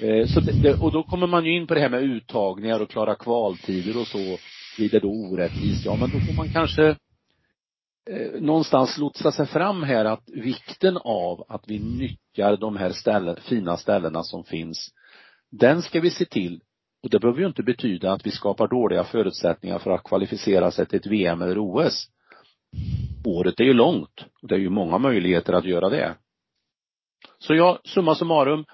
Eh, 0.00 0.26
så 0.26 0.40
det, 0.40 0.52
det, 0.62 0.74
och 0.74 0.92
då 0.92 1.02
kommer 1.02 1.26
man 1.26 1.44
ju 1.44 1.56
in 1.56 1.66
på 1.66 1.74
det 1.74 1.80
här 1.80 1.88
med 1.88 2.02
uttagningar 2.02 2.80
och 2.80 2.90
klara 2.90 3.14
kvaltider 3.14 4.00
och 4.00 4.06
så. 4.06 4.38
Blir 4.76 4.90
det 4.90 5.00
då 5.00 5.08
orättvist? 5.08 5.84
Ja, 5.84 5.96
men 5.96 6.10
då 6.10 6.18
får 6.20 6.32
man 6.32 6.48
kanske 6.52 6.88
eh, 8.10 8.40
någonstans 8.40 8.98
lotsa 8.98 9.32
sig 9.32 9.46
fram 9.46 9.82
här 9.82 10.04
att 10.04 10.24
vikten 10.26 10.96
av 11.04 11.44
att 11.48 11.64
vi 11.66 11.78
nyttjar 11.78 12.56
de 12.56 12.76
här 12.76 12.90
ställen, 12.90 13.36
fina 13.36 13.76
ställena 13.76 14.22
som 14.22 14.44
finns, 14.44 14.90
den 15.50 15.82
ska 15.82 16.00
vi 16.00 16.10
se 16.10 16.24
till. 16.24 16.60
Och 17.02 17.10
det 17.10 17.20
behöver 17.20 17.40
ju 17.40 17.46
inte 17.46 17.62
betyda 17.62 18.12
att 18.12 18.26
vi 18.26 18.30
skapar 18.30 18.68
dåliga 18.68 19.04
förutsättningar 19.04 19.78
för 19.78 19.90
att 19.90 20.04
kvalificera 20.04 20.70
sig 20.70 20.86
till 20.86 20.98
ett 20.98 21.06
VM 21.06 21.42
eller 21.42 21.58
OS. 21.58 22.08
Året 23.24 23.60
är 23.60 23.64
ju 23.64 23.72
långt 23.72 24.24
det 24.48 24.54
är 24.54 24.58
ju 24.58 24.70
många 24.70 24.98
möjligheter 24.98 25.52
att 25.52 25.64
göra 25.64 25.88
det. 25.88 26.14
Så 27.38 27.54
ja, 27.54 27.78
summa 27.84 28.14
summarum, 28.14 28.64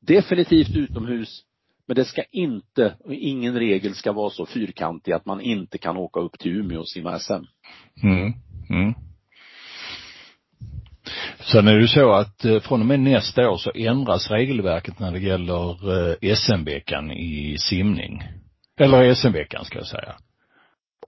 definitivt 0.00 0.76
utomhus, 0.76 1.42
men 1.86 1.96
det 1.96 2.04
ska 2.04 2.22
inte, 2.30 2.96
och 3.04 3.14
ingen 3.14 3.58
regel 3.58 3.94
ska 3.94 4.12
vara 4.12 4.30
så 4.30 4.46
fyrkantig 4.46 5.12
att 5.12 5.26
man 5.26 5.40
inte 5.40 5.78
kan 5.78 5.96
åka 5.96 6.20
upp 6.20 6.38
till 6.38 6.56
Umeå 6.56 6.80
och 6.80 6.88
simma 6.88 7.18
SM. 7.18 7.32
Mm. 8.02 8.32
Mm. 8.70 8.94
Sen 11.40 11.68
är 11.68 11.74
det 11.74 11.80
ju 11.80 11.88
så 11.88 12.12
att 12.12 12.44
eh, 12.44 12.60
från 12.60 12.80
och 12.80 12.86
med 12.86 13.00
nästa 13.00 13.50
år 13.50 13.56
så 13.56 13.70
ändras 13.74 14.30
regelverket 14.30 14.98
när 14.98 15.12
det 15.12 15.20
gäller 15.20 15.70
eh, 16.24 16.34
SM-veckan 16.34 17.10
i 17.10 17.56
simning. 17.58 18.22
Eller 18.80 19.14
SM-veckan 19.14 19.64
ska 19.64 19.78
jag 19.78 19.86
säga. 19.86 20.14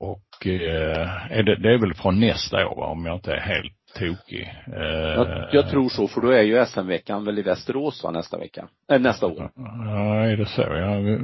Och 0.01 0.47
eh, 0.47 1.45
det, 1.45 1.57
det 1.57 1.75
är 1.75 1.79
väl 1.79 1.95
från 1.95 2.21
nästa 2.21 2.67
år 2.67 2.85
om 2.85 3.07
jag 3.07 3.17
inte 3.17 3.33
är 3.33 3.41
helt 3.41 3.73
tokig. 3.99 4.55
Eh, 4.67 4.83
Jag, 4.83 5.49
jag 5.53 5.71
tror 5.71 5.89
så, 5.89 6.09
för 6.09 6.21
då 6.21 6.31
är 6.31 6.43
ju 6.43 6.67
SM-veckan 6.67 7.25
väl 7.25 7.39
i 7.39 7.43
Västerås 7.43 8.05
va, 8.05 8.11
nästa 8.11 8.39
vecka? 8.39 8.69
Äh, 8.93 9.01
nästa 9.01 9.27
år. 9.27 9.51
Ja, 9.57 10.15
är 10.27 10.37
det 10.37 10.47
så? 10.47 10.63
Ja, 10.63 10.99
vi, 10.99 11.19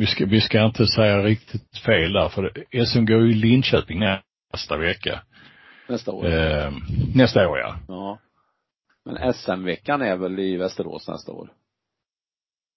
vi, 0.00 0.06
ska, 0.06 0.26
vi 0.26 0.40
ska 0.40 0.64
inte 0.64 0.86
säga 0.86 1.22
riktigt 1.22 1.78
fel 1.78 2.12
där 2.12 2.28
för 2.28 2.42
det, 2.70 2.86
SM 2.86 3.04
går 3.04 3.20
ju 3.20 3.30
i 3.30 3.34
Linköping 3.34 4.00
nästa 4.52 4.76
vecka. 4.76 5.22
Nästa 5.88 6.12
år. 6.12 6.26
Eh, 6.26 6.72
nästa 7.14 7.48
år 7.48 7.58
ja. 7.58 7.76
Ja. 7.88 8.18
Men 9.04 9.34
SM-veckan 9.34 10.02
är 10.02 10.16
väl 10.16 10.38
i 10.38 10.56
Västerås 10.56 11.08
nästa 11.08 11.32
år? 11.32 11.48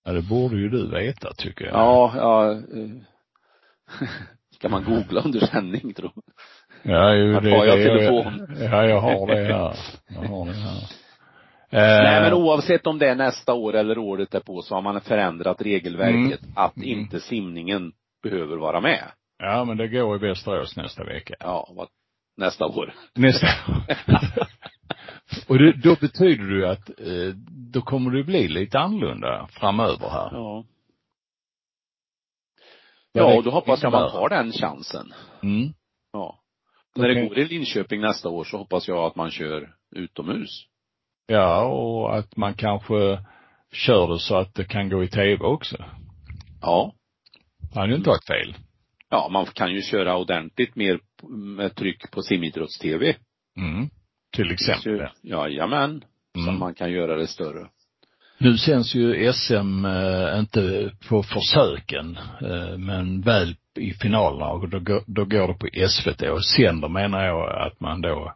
Ja, 0.05 0.11
det 0.11 0.21
borde 0.21 0.55
ju 0.55 0.69
du 0.69 0.91
veta 0.91 1.33
tycker 1.33 1.65
jag. 1.65 1.73
Ja, 1.73 2.13
ja. 2.15 2.61
eh, 4.65 4.69
Ska 4.69 4.69
man 4.69 4.83
googla 4.83 5.21
under 5.21 5.39
sändning 5.39 5.93
tror? 5.93 6.11
Ja, 6.83 7.15
ju, 7.15 7.39
det, 7.39 7.51
har 7.51 7.65
jag 7.65 7.77
det, 7.77 7.83
telefon? 7.83 8.47
Ja, 8.59 8.85
jag 8.85 9.01
har 9.01 9.27
det 9.27 9.35
här. 9.35 9.75
Jag 10.07 10.29
har 10.29 10.45
det 10.45 10.53
här. 10.53 10.83
Nej 11.71 12.15
Eh, 12.15 12.21
men 12.21 12.33
oavsett 12.33 12.87
om 12.87 12.99
det 12.99 13.09
är 13.09 13.15
nästa 13.15 13.53
år 13.53 13.75
eller 13.75 13.97
året 13.97 14.31
därpå 14.31 14.61
så 14.61 14.75
har 14.75 14.81
man 14.81 15.01
förändrat 15.01 15.61
regelverket 15.61 16.39
att 16.55 16.77
Mm. 16.77 16.89
inte 16.89 17.19
simningen 17.19 17.91
behöver 18.23 18.57
vara 18.57 18.81
med. 18.81 19.03
Ja, 19.39 19.65
men 19.65 19.77
det 19.77 19.87
går 19.87 20.15
i 20.15 20.19
Västerås 20.27 20.75
nästa 20.75 21.03
vecka. 21.03 21.33
Ja, 21.39 21.67
vad, 21.75 21.87
nästa 22.37 22.65
år. 22.65 22.93
Nästa 23.15 23.47
Och 25.47 25.57
det, 25.57 25.71
då 25.83 25.95
betyder 26.01 26.43
det 26.45 26.55
ju 26.55 26.65
att 26.67 26.89
eh, 26.89 27.35
då 27.73 27.81
kommer 27.81 28.11
det 28.11 28.23
bli 28.23 28.47
lite 28.47 28.79
annorlunda 28.79 29.47
framöver 29.51 30.09
här. 30.09 30.29
Ja. 30.31 30.63
Ja, 33.15 33.37
och 33.37 33.43
då 33.43 33.51
hoppas 33.51 33.83
jag 33.83 33.91
man 33.91 34.11
tar 34.11 34.29
den 34.29 34.51
chansen. 34.51 35.13
Mm. 35.43 35.73
Ja. 36.13 36.39
När 36.95 37.07
det 37.07 37.27
går 37.27 37.37
i 37.39 37.45
Linköping 37.45 38.01
nästa 38.01 38.29
år 38.29 38.43
så 38.43 38.57
hoppas 38.57 38.87
jag 38.87 38.97
att 38.97 39.15
man 39.15 39.31
kör 39.31 39.69
utomhus. 39.95 40.49
Ja, 41.27 41.65
och 41.65 42.17
att 42.17 42.37
man 42.37 42.53
kanske 42.53 43.19
kör 43.71 44.07
det 44.07 44.19
så 44.19 44.35
att 44.35 44.53
det 44.55 44.65
kan 44.65 44.89
gå 44.89 45.03
i 45.03 45.07
tv 45.07 45.43
också. 45.43 45.77
Ja. 46.61 46.93
Det 47.73 47.79
hade 47.79 47.91
ju 47.91 47.97
inte 47.97 48.09
varit 48.09 48.27
fel. 48.27 48.55
Ja, 49.09 49.29
man 49.31 49.45
kan 49.45 49.73
ju 49.73 49.81
köra 49.81 50.17
ordentligt 50.17 50.75
mer 50.75 50.99
med 51.57 51.75
tryck 51.75 52.11
på 52.11 52.21
simidrotts-tv. 52.21 53.15
Mm. 53.57 53.89
Till 54.35 54.51
exempel. 54.51 55.07
Jajamän. 55.21 56.03
Så 56.33 56.39
Mm. 56.49 56.59
man 56.59 56.73
kan 56.75 56.91
göra 56.91 57.15
det 57.15 57.27
större. 57.27 57.69
Nu 58.37 58.57
känns 58.57 58.95
ju 58.95 59.33
SM 59.33 59.85
eh, 59.85 60.39
inte 60.39 60.91
på 61.09 61.23
försöken, 61.23 62.17
eh, 62.41 62.77
men 62.77 63.21
väl 63.21 63.55
i 63.79 63.93
finalerna 63.93 64.47
och 64.47 64.69
då, 64.69 65.01
då 65.07 65.25
går 65.25 65.47
det 65.47 65.53
på 65.53 65.87
SVT 65.89 66.21
och 66.21 66.45
sänder 66.45 66.87
menar 66.89 67.25
jag 67.25 67.67
att 67.67 67.79
man 67.79 68.01
då 68.01 68.33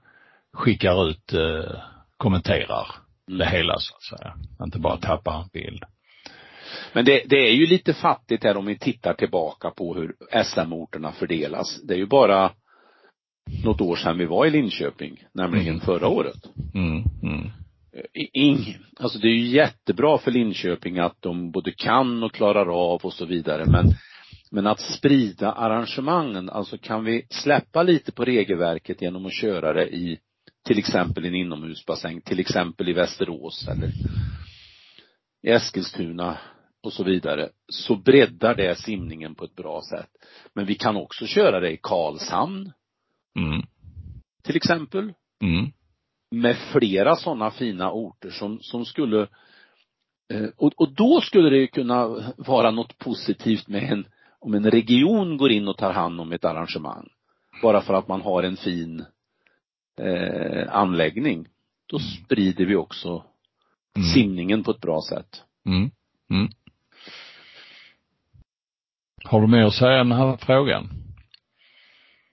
skickar 0.54 1.10
ut, 1.10 1.34
eh, 1.34 1.72
kommenterar 2.18 2.88
det 3.28 3.46
hela 3.50 3.76
så 3.80 3.96
att 3.96 4.20
säga. 4.20 4.34
Inte 4.64 4.80
bara 4.80 4.98
tappar 4.98 5.42
en 5.42 5.50
bild. 5.54 5.84
Men 6.94 7.06
det, 7.06 7.24
det 7.26 7.50
är 7.50 7.54
ju 7.54 7.68
lite 7.68 7.94
fattigt 7.94 8.44
här 8.44 8.58
om 8.58 8.66
vi 8.66 8.78
tittar 8.78 9.14
tillbaka 9.14 9.70
på 9.70 9.96
hur 9.96 10.14
SM-orterna 10.44 11.12
fördelas. 11.12 11.82
Det 11.84 11.94
är 11.94 11.98
ju 11.98 12.06
bara 12.06 12.52
något 13.64 13.82
år 13.82 13.96
sedan 13.96 14.18
vi 14.18 14.26
var 14.26 14.46
i 14.46 14.50
Linköping, 14.50 15.24
nämligen 15.34 15.68
Mm. 15.68 15.80
förra 15.80 16.08
året. 16.08 16.46
Mm, 16.74 17.04
mm, 17.24 17.52
Ing, 18.34 18.78
alltså 19.00 19.20
det 19.20 19.28
är 19.28 19.36
ju 19.36 19.48
jättebra 19.48 20.18
för 20.18 20.32
Linköping 20.32 21.00
att 21.00 21.22
de 21.22 21.52
både 21.52 21.72
kan 21.72 22.24
och 22.24 22.34
klarar 22.34 22.94
av 22.94 23.02
och 23.02 23.14
så 23.14 23.26
vidare 23.26 23.66
men 23.66 23.94
men 24.52 24.68
att 24.68 24.80
sprida 24.80 25.52
arrangemangen, 25.52 26.50
alltså 26.50 26.78
kan 26.78 27.04
vi 27.04 27.26
släppa 27.30 27.84
lite 27.84 28.12
på 28.12 28.26
regelverket 28.26 29.02
genom 29.02 29.26
att 29.26 29.34
köra 29.34 29.74
det 29.74 29.88
i 29.88 30.20
till 30.66 30.80
exempel 30.80 31.26
en 31.26 31.36
inomhusbassäng, 31.36 32.22
till 32.22 32.40
exempel 32.40 32.90
i 32.90 32.94
Västerås 32.94 33.68
eller 33.68 33.88
i 35.42 35.50
Eskilstuna 35.50 36.38
och 36.84 36.94
så 36.94 37.04
vidare, 37.04 37.50
så 37.68 37.96
breddar 37.96 38.56
det 38.56 38.76
simningen 38.76 39.36
på 39.36 39.46
ett 39.46 39.56
bra 39.56 39.82
sätt. 39.90 40.10
Men 40.54 40.66
vi 40.66 40.76
kan 40.76 40.96
också 40.96 41.26
köra 41.26 41.60
det 41.60 41.72
i 41.72 41.80
Karlshamn, 41.84 42.72
mm, 43.36 43.62
till 44.44 44.56
exempel, 44.56 45.14
mm, 45.42 45.72
med 46.32 46.58
flera 46.58 47.16
sådana 47.16 47.52
fina 47.52 47.92
orter 47.92 48.30
som, 48.30 48.60
som 48.62 48.86
skulle 48.86 49.28
eh, 50.34 50.50
och, 50.58 50.74
och 50.78 50.94
då 50.94 51.22
skulle 51.22 51.50
det 51.50 51.58
ju 51.58 51.68
kunna 51.68 52.08
vara 52.38 52.72
något 52.72 52.98
positivt 52.98 53.68
med 53.68 53.84
en, 53.92 54.06
om 54.40 54.54
en 54.54 54.72
region 54.72 55.38
går 55.38 55.52
in 55.52 55.68
och 55.68 55.78
tar 55.78 55.94
hand 55.94 56.22
om 56.22 56.32
ett 56.32 56.46
arrangemang. 56.46 57.10
Bara 57.62 57.82
för 57.82 57.94
att 57.94 58.08
man 58.08 58.22
har 58.22 58.44
en 58.44 58.58
fin 58.58 59.06
eh, 60.02 60.76
anläggning. 60.76 61.48
Då 61.86 62.00
sprider 62.00 62.66
vi 62.66 62.76
också 62.76 63.24
Mm. 63.96 64.08
simningen 64.14 64.64
på 64.64 64.72
ett 64.72 64.82
bra 64.82 65.02
sätt. 65.10 65.44
mm, 65.66 65.92
mm. 66.30 66.50
Har 69.24 69.42
du 69.42 69.48
mer 69.48 69.64
att 69.64 69.74
säga 69.74 70.02
om 70.02 70.10
den 70.10 70.18
här 70.18 70.38
frågan? 70.38 70.90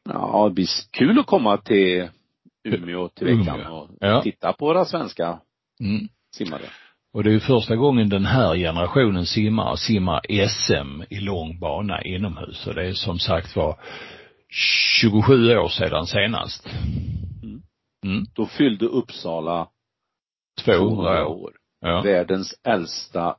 Ja, 0.04 0.48
det 0.48 0.54
blir 0.54 0.66
kul 0.90 1.18
att 1.18 1.26
komma 1.26 1.56
till 1.56 2.08
Umeå 2.66 3.08
till 3.08 3.26
veckan 3.26 3.60
Umeå, 3.60 3.74
och 3.76 3.90
ja. 4.00 4.22
titta 4.22 4.52
på 4.52 4.66
våra 4.66 4.84
svenska 4.84 5.40
Mm. 5.80 6.08
simmare. 6.36 6.62
Och 7.12 7.24
det 7.24 7.30
är 7.30 7.34
ju 7.34 7.40
första 7.40 7.76
gången 7.76 8.08
den 8.08 8.26
här 8.26 8.56
generationen 8.56 9.26
simmar, 9.26 9.76
simmar 9.76 10.20
SM 10.48 11.02
i 11.10 11.20
lång 11.20 11.58
bana 11.58 12.02
inomhus. 12.02 12.66
Och 12.66 12.74
det 12.74 12.86
är 12.88 12.92
som 12.92 13.18
sagt 13.18 13.56
var 13.56 13.80
27 15.00 15.56
år 15.58 15.68
sedan 15.68 16.06
senast. 16.06 16.66
Mm. 17.42 17.62
Mm. 18.04 18.24
Då 18.34 18.46
fyllde 18.46 18.86
Uppsala 18.86 19.68
200 20.64 21.26
år. 21.26 21.42
år. 21.42 21.52
Ja. 21.80 22.02
Världens 22.02 22.54
äldsta 22.64 23.36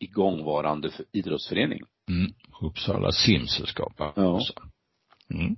igångvarande 0.00 0.90
för- 0.90 1.04
idrottsförening. 1.12 1.80
Mm. 2.10 2.32
Uppsala 2.62 3.12
simsällskap 3.12 3.92
Ja. 3.98 4.12
också. 4.26 4.52
Mm. 5.34 5.56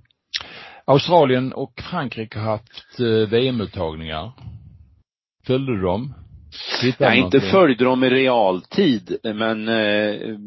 Australien 0.85 1.53
och 1.53 1.81
Frankrike 1.91 2.39
har 2.39 2.45
haft 2.51 2.99
eh, 2.99 3.29
VM-uttagningar. 3.29 4.31
Följde 5.47 5.75
du 5.75 5.81
dem? 5.81 6.13
Hittade 6.81 7.03
Jag 7.05 7.13
du 7.13 7.17
inte 7.17 7.37
någonting? 7.37 7.51
följt 7.51 7.79
dem 7.79 8.03
i 8.03 8.09
realtid, 8.09 9.17
men 9.23 9.67
eh, 9.67 10.37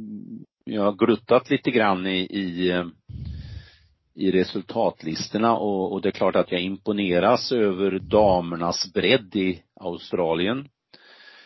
jag 0.64 0.82
har 0.82 0.92
gluttat 1.06 1.50
lite 1.50 1.70
grann 1.70 2.06
i, 2.06 2.18
i, 2.18 2.70
eh, 2.70 2.84
i 4.14 4.30
resultatlistorna 4.30 5.56
och, 5.56 5.92
och 5.92 6.02
det 6.02 6.08
är 6.08 6.12
klart 6.12 6.36
att 6.36 6.52
jag 6.52 6.60
imponeras 6.60 7.52
över 7.52 7.98
damernas 7.98 8.92
bredd 8.94 9.36
i 9.36 9.62
Australien. 9.80 10.68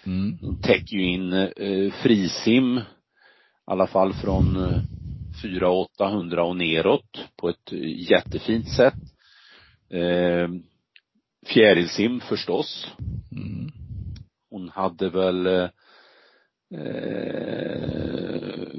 Mm. 0.06 0.36
De 0.40 0.56
täcker 0.62 0.96
ju 0.96 1.04
in 1.04 1.32
eh, 1.32 1.92
frisim, 2.02 2.78
i 2.78 2.82
alla 3.66 3.86
fall 3.86 4.12
från 4.12 4.56
eh, 4.56 4.78
4 5.42 5.70
800 5.70 6.44
och 6.44 6.56
neråt 6.56 7.28
på 7.36 7.48
ett 7.48 7.72
jättefint 8.10 8.68
sätt. 8.68 8.94
Eh, 9.90 10.48
fjärilsim 11.46 12.20
förstås. 12.20 12.86
Mm. 13.32 13.72
Hon 14.50 14.68
hade 14.68 15.08
väl 15.08 15.46
eh, 15.46 15.68
eh, 16.74 18.12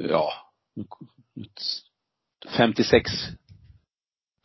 ja 0.09 0.29
56 2.57 3.11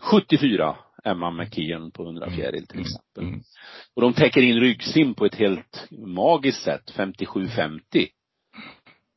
74 0.00 0.76
Emma 1.04 1.30
McKeon 1.30 1.90
på 1.90 2.02
100 2.02 2.30
fjäril 2.30 2.66
till 2.66 2.80
exempel. 2.80 3.24
Mm. 3.24 3.42
Och 3.94 4.02
de 4.02 4.12
täcker 4.12 4.42
in 4.42 4.60
ryggsim 4.60 5.14
på 5.14 5.26
ett 5.26 5.34
helt 5.34 5.86
magiskt 5.90 6.62
sätt, 6.62 6.92
57-50. 6.96 7.80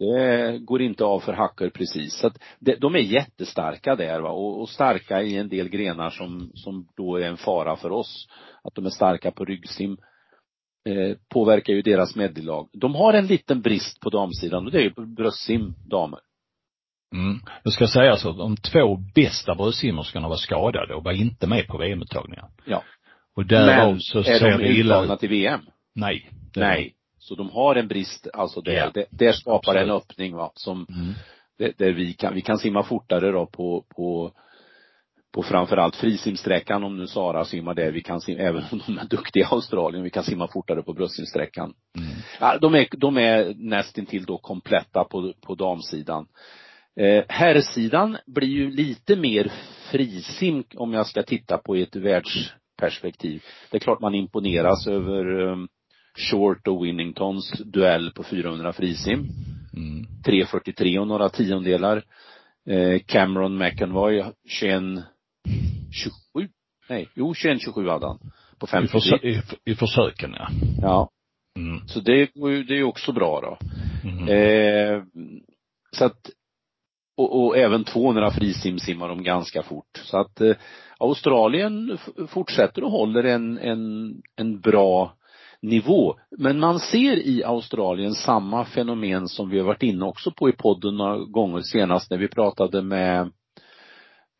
Det 0.01 0.59
går 0.59 0.81
inte 0.81 1.03
av 1.03 1.19
för 1.19 1.33
hackor 1.33 1.69
precis. 1.69 2.13
Så 2.13 2.27
att 2.27 2.37
det, 2.59 2.75
de 2.75 2.95
är 2.95 2.99
jättestarka 2.99 3.95
där 3.95 4.19
va 4.19 4.29
och, 4.29 4.61
och 4.61 4.69
starka 4.69 5.21
i 5.21 5.37
en 5.37 5.49
del 5.49 5.69
grenar 5.69 6.09
som, 6.09 6.51
som 6.53 6.87
då 6.97 7.17
är 7.17 7.27
en 7.27 7.37
fara 7.37 7.75
för 7.75 7.91
oss. 7.91 8.27
Att 8.63 8.75
de 8.75 8.85
är 8.85 8.89
starka 8.89 9.31
på 9.31 9.45
ryggsim 9.45 9.97
eh, 10.89 11.17
påverkar 11.29 11.73
ju 11.73 11.81
deras 11.81 12.15
medielag. 12.15 12.69
De 12.73 12.95
har 12.95 13.13
en 13.13 13.27
liten 13.27 13.61
brist 13.61 13.99
på 13.99 14.09
damsidan 14.09 14.65
och 14.65 14.71
det 14.71 14.77
är 14.77 14.81
ju 14.81 15.15
bröstsim 15.15 15.73
damer. 15.89 16.19
Mm. 17.15 17.39
Det 17.63 17.71
ska 17.71 17.87
sägas 17.87 18.25
att 18.25 18.37
de 18.37 18.57
två 18.57 18.97
bästa 19.15 19.55
bröstsimmerskorna 19.55 20.29
var 20.29 20.35
skadade 20.35 20.95
och 20.95 21.03
var 21.03 21.11
inte 21.11 21.47
med 21.47 21.67
på 21.67 21.77
VM-uttagningen. 21.77 22.45
Ja. 22.65 22.83
Och 23.35 23.45
därav 23.45 23.91
Men 23.91 23.99
så 23.99 24.19
är 24.19 24.23
ser 24.23 24.51
de 24.51 24.57
det 24.57 24.69
illa 24.69 24.95
uttagna 24.95 25.13
ut. 25.13 25.19
till 25.19 25.29
VM? 25.29 25.61
Nej. 25.95 26.29
är 26.55 26.59
Nej. 26.59 26.93
Så 27.23 27.35
de 27.35 27.49
har 27.49 27.75
en 27.75 27.87
brist, 27.87 28.27
alltså 28.33 28.61
det, 28.61 28.73
Ja. 28.73 28.91
det, 28.93 29.05
det 29.11 29.33
skapar 29.33 29.75
en 29.75 29.81
Absolut. 29.81 30.03
öppning 30.03 30.35
va, 30.35 30.51
som, 30.55 30.85
Mm. 30.89 31.13
där, 31.57 31.73
där 31.77 31.91
vi 31.93 32.13
kan, 32.13 32.33
vi 32.33 32.41
kan 32.41 32.57
simma 32.57 32.83
fortare 32.83 33.31
då 33.31 33.45
på, 33.45 33.85
på, 33.95 34.31
på 35.33 35.43
framförallt 35.43 35.95
frisimsträckan 35.95 36.83
om 36.83 36.97
nu 36.97 37.07
Sara 37.07 37.45
simmar 37.45 37.73
där. 37.73 37.91
Vi 37.91 38.01
kan 38.01 38.21
simma, 38.21 38.39
även 38.39 38.63
om 38.71 38.81
de 38.87 38.97
är 38.97 39.05
duktiga 39.05 39.43
i 39.43 39.47
Australien, 39.51 40.03
vi 40.03 40.09
kan 40.09 40.23
simma 40.23 40.47
fortare 40.47 40.81
på 40.83 40.93
bröstsimsträckan. 40.93 41.73
Mm. 41.97 42.09
Ja, 42.39 42.57
de 42.57 42.75
är, 42.75 42.87
de 42.97 43.17
är 43.17 43.53
nästintill 43.57 44.25
då 44.25 44.37
kompletta 44.37 45.03
på, 45.03 45.33
på 45.41 45.55
damsidan. 45.55 46.27
Eh, 46.99 47.23
herrsidan 47.27 48.17
blir 48.27 48.47
ju 48.47 48.71
lite 48.71 49.15
mer 49.15 49.51
frisim 49.91 50.63
om 50.75 50.93
jag 50.93 51.07
ska 51.07 51.23
titta 51.23 51.57
på 51.57 51.75
ett 51.75 51.95
världsperspektiv. 51.95 53.43
Det 53.71 53.77
är 53.77 53.81
klart 53.81 53.99
man 53.99 54.15
imponeras 54.15 54.87
över 54.87 55.39
um, 55.39 55.67
Short 56.17 56.67
och 56.67 56.85
Winningtons 56.85 57.51
duell 57.65 58.11
på 58.11 58.23
400 58.23 58.73
frisim. 58.73 59.27
Mm. 59.73 60.05
3.43 60.25 60.97
och 60.99 61.07
några 61.07 61.29
tiondelar. 61.29 62.03
Eh, 62.69 62.99
Cameron 63.05 63.57
McEnroy 63.57 64.23
21 64.47 64.83
27 65.91 66.49
Nej, 66.89 67.07
jo 67.15 67.33
21 67.33 67.61
27 67.61 67.87
hade 67.87 68.07
han. 68.07 68.19
På 68.59 68.65
I, 68.65 68.69
53. 68.69 68.99
försö- 68.99 69.25
i, 69.25 69.71
I 69.71 69.75
försöken 69.75 70.33
ja. 70.37 70.47
Ja. 70.81 71.09
Mm. 71.59 71.87
Så 71.87 71.99
det, 71.99 72.29
går 72.35 72.51
ju- 72.51 72.63
det 72.63 72.77
är 72.77 72.83
också 72.83 73.11
bra 73.11 73.41
då. 73.41 73.57
Mm. 74.09 74.27
Eh, 74.29 75.03
så 75.91 76.05
att, 76.05 76.29
och, 77.17 77.43
och 77.45 77.57
även 77.57 77.83
200 77.83 78.31
frisim 78.31 78.79
simmar 78.79 79.07
de 79.07 79.23
ganska 79.23 79.63
fort. 79.63 79.97
Så 80.03 80.17
att 80.17 80.41
eh, 80.41 80.55
Australien 80.99 81.97
fortsätter 82.27 82.83
och 82.83 82.91
håller 82.91 83.23
en, 83.23 83.57
en, 83.57 84.13
en 84.35 84.59
bra 84.59 85.13
nivå. 85.61 86.15
Men 86.37 86.59
man 86.59 86.79
ser 86.79 87.27
i 87.27 87.43
Australien 87.43 88.13
samma 88.13 88.65
fenomen 88.65 89.27
som 89.27 89.49
vi 89.49 89.59
har 89.59 89.65
varit 89.65 89.83
inne 89.83 90.05
också 90.05 90.31
på 90.31 90.49
i 90.49 90.51
podden 90.51 90.97
några 90.97 91.17
gånger 91.17 91.61
senast 91.61 92.11
när 92.11 92.17
vi 92.17 92.27
pratade 92.27 92.81
med 92.81 93.21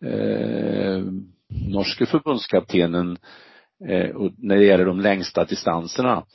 eh, 0.05 1.03
norske 1.69 2.05
förbundskaptenen 2.05 3.17
eh, 3.89 4.10
och 4.10 4.31
när 4.38 4.55
det 4.55 4.65
gäller 4.65 4.86
de 4.86 4.99
längsta 4.99 5.45
distanserna 5.45 6.25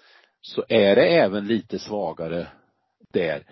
så 0.41 0.65
är 0.69 0.97
det 0.97 1.07
även 1.07 1.47
lite 1.47 1.79
svagare 1.79 2.47
där. 3.13 3.43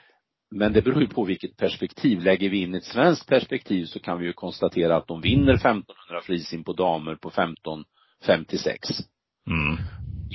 Men 0.51 0.73
det 0.73 0.83
beror 0.83 1.01
ju 1.01 1.09
på 1.09 1.25
vilket 1.25 1.57
perspektiv. 1.57 2.21
Lägger 2.21 2.51
vi 2.51 2.63
in 2.63 2.75
ett 2.75 2.85
svenskt 2.85 3.29
perspektiv 3.29 3.85
så 3.85 4.01
kan 4.01 4.19
vi 4.19 4.27
ju 4.27 4.33
konstatera 4.33 4.97
att 4.97 5.07
de 5.07 5.21
vinner 5.21 5.55
1500 5.55 5.85
frisim 6.23 6.65
på 6.65 6.73
damer 6.73 7.15
på 7.15 7.31
15.56. 7.31 9.05
Mm. 9.51 9.77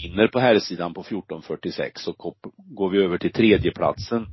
Vinner 0.03 0.27
på 0.27 0.39
herrsidan 0.39 0.93
på 0.93 1.03
14.46 1.03 2.09
och 2.17 2.37
går 2.55 2.89
vi 2.89 3.03
över 3.03 3.17
till 3.17 3.31
tredjeplatsen 3.31 4.25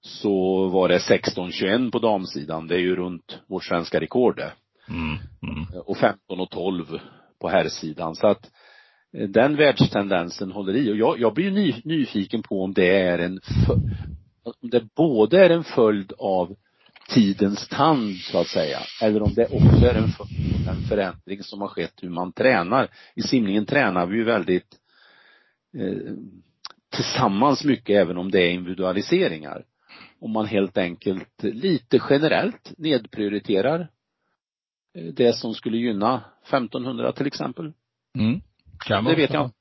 så 0.00 0.66
var 0.68 0.88
det 0.88 0.98
16.21 0.98 1.90
på 1.90 1.98
damsidan. 1.98 2.66
Det 2.66 2.74
är 2.74 2.78
ju 2.78 2.96
runt 2.96 3.38
vårt 3.46 3.64
svenska 3.64 4.00
rekord 4.00 4.36
det. 4.36 4.52
Mm. 4.88 5.18
Mm. 5.42 5.80
Och 5.86 5.96
15 5.96 6.40
och 6.40 6.50
12 6.50 6.98
på 7.40 7.48
herrsidan. 7.48 8.16
Så 8.16 8.26
att 8.26 8.50
eh, 9.18 9.28
den 9.28 9.56
världstendensen 9.56 10.52
håller 10.52 10.76
i. 10.76 10.92
Och 10.92 10.96
jag, 10.96 11.20
jag 11.20 11.34
blir 11.34 11.50
ny, 11.50 11.74
nyfiken 11.84 12.42
på 12.42 12.64
om 12.64 12.72
det 12.72 12.98
är 12.98 13.18
en, 13.18 13.40
om 14.44 14.70
det 14.70 14.94
både 14.94 15.44
är 15.44 15.50
en 15.50 15.64
följd 15.64 16.12
av 16.18 16.56
tidens 17.14 17.68
tand 17.68 18.16
så 18.16 18.40
att 18.40 18.46
säga. 18.46 18.78
Eller 19.02 19.22
om 19.22 19.34
det 19.34 19.46
också 19.46 19.86
är 19.86 19.94
en, 19.94 20.10
en 20.68 20.82
förändring 20.88 21.42
som 21.42 21.60
har 21.60 21.68
skett 21.68 21.94
hur 22.02 22.10
man 22.10 22.32
tränar. 22.32 22.88
I 23.14 23.22
simningen 23.22 23.66
tränar 23.66 24.06
vi 24.06 24.16
ju 24.16 24.24
väldigt 24.24 24.76
eh, 25.78 26.14
tillsammans 26.94 27.64
mycket 27.64 27.96
även 27.96 28.16
om 28.16 28.30
det 28.30 28.40
är 28.40 28.50
individualiseringar. 28.50 29.64
Om 30.20 30.32
man 30.32 30.46
helt 30.46 30.78
enkelt 30.78 31.42
lite 31.42 32.00
generellt 32.10 32.72
nedprioriterar 32.78 33.80
eh, 34.98 35.04
det 35.04 35.32
som 35.32 35.54
skulle 35.54 35.76
gynna 35.76 36.24
1500 36.46 37.12
till 37.12 37.26
exempel. 37.26 37.72
Mm. 38.18 38.40
Kan 38.86 39.04
Det 39.04 39.14
vet 39.14 39.32
jag 39.32 39.44
inte. 39.44 39.56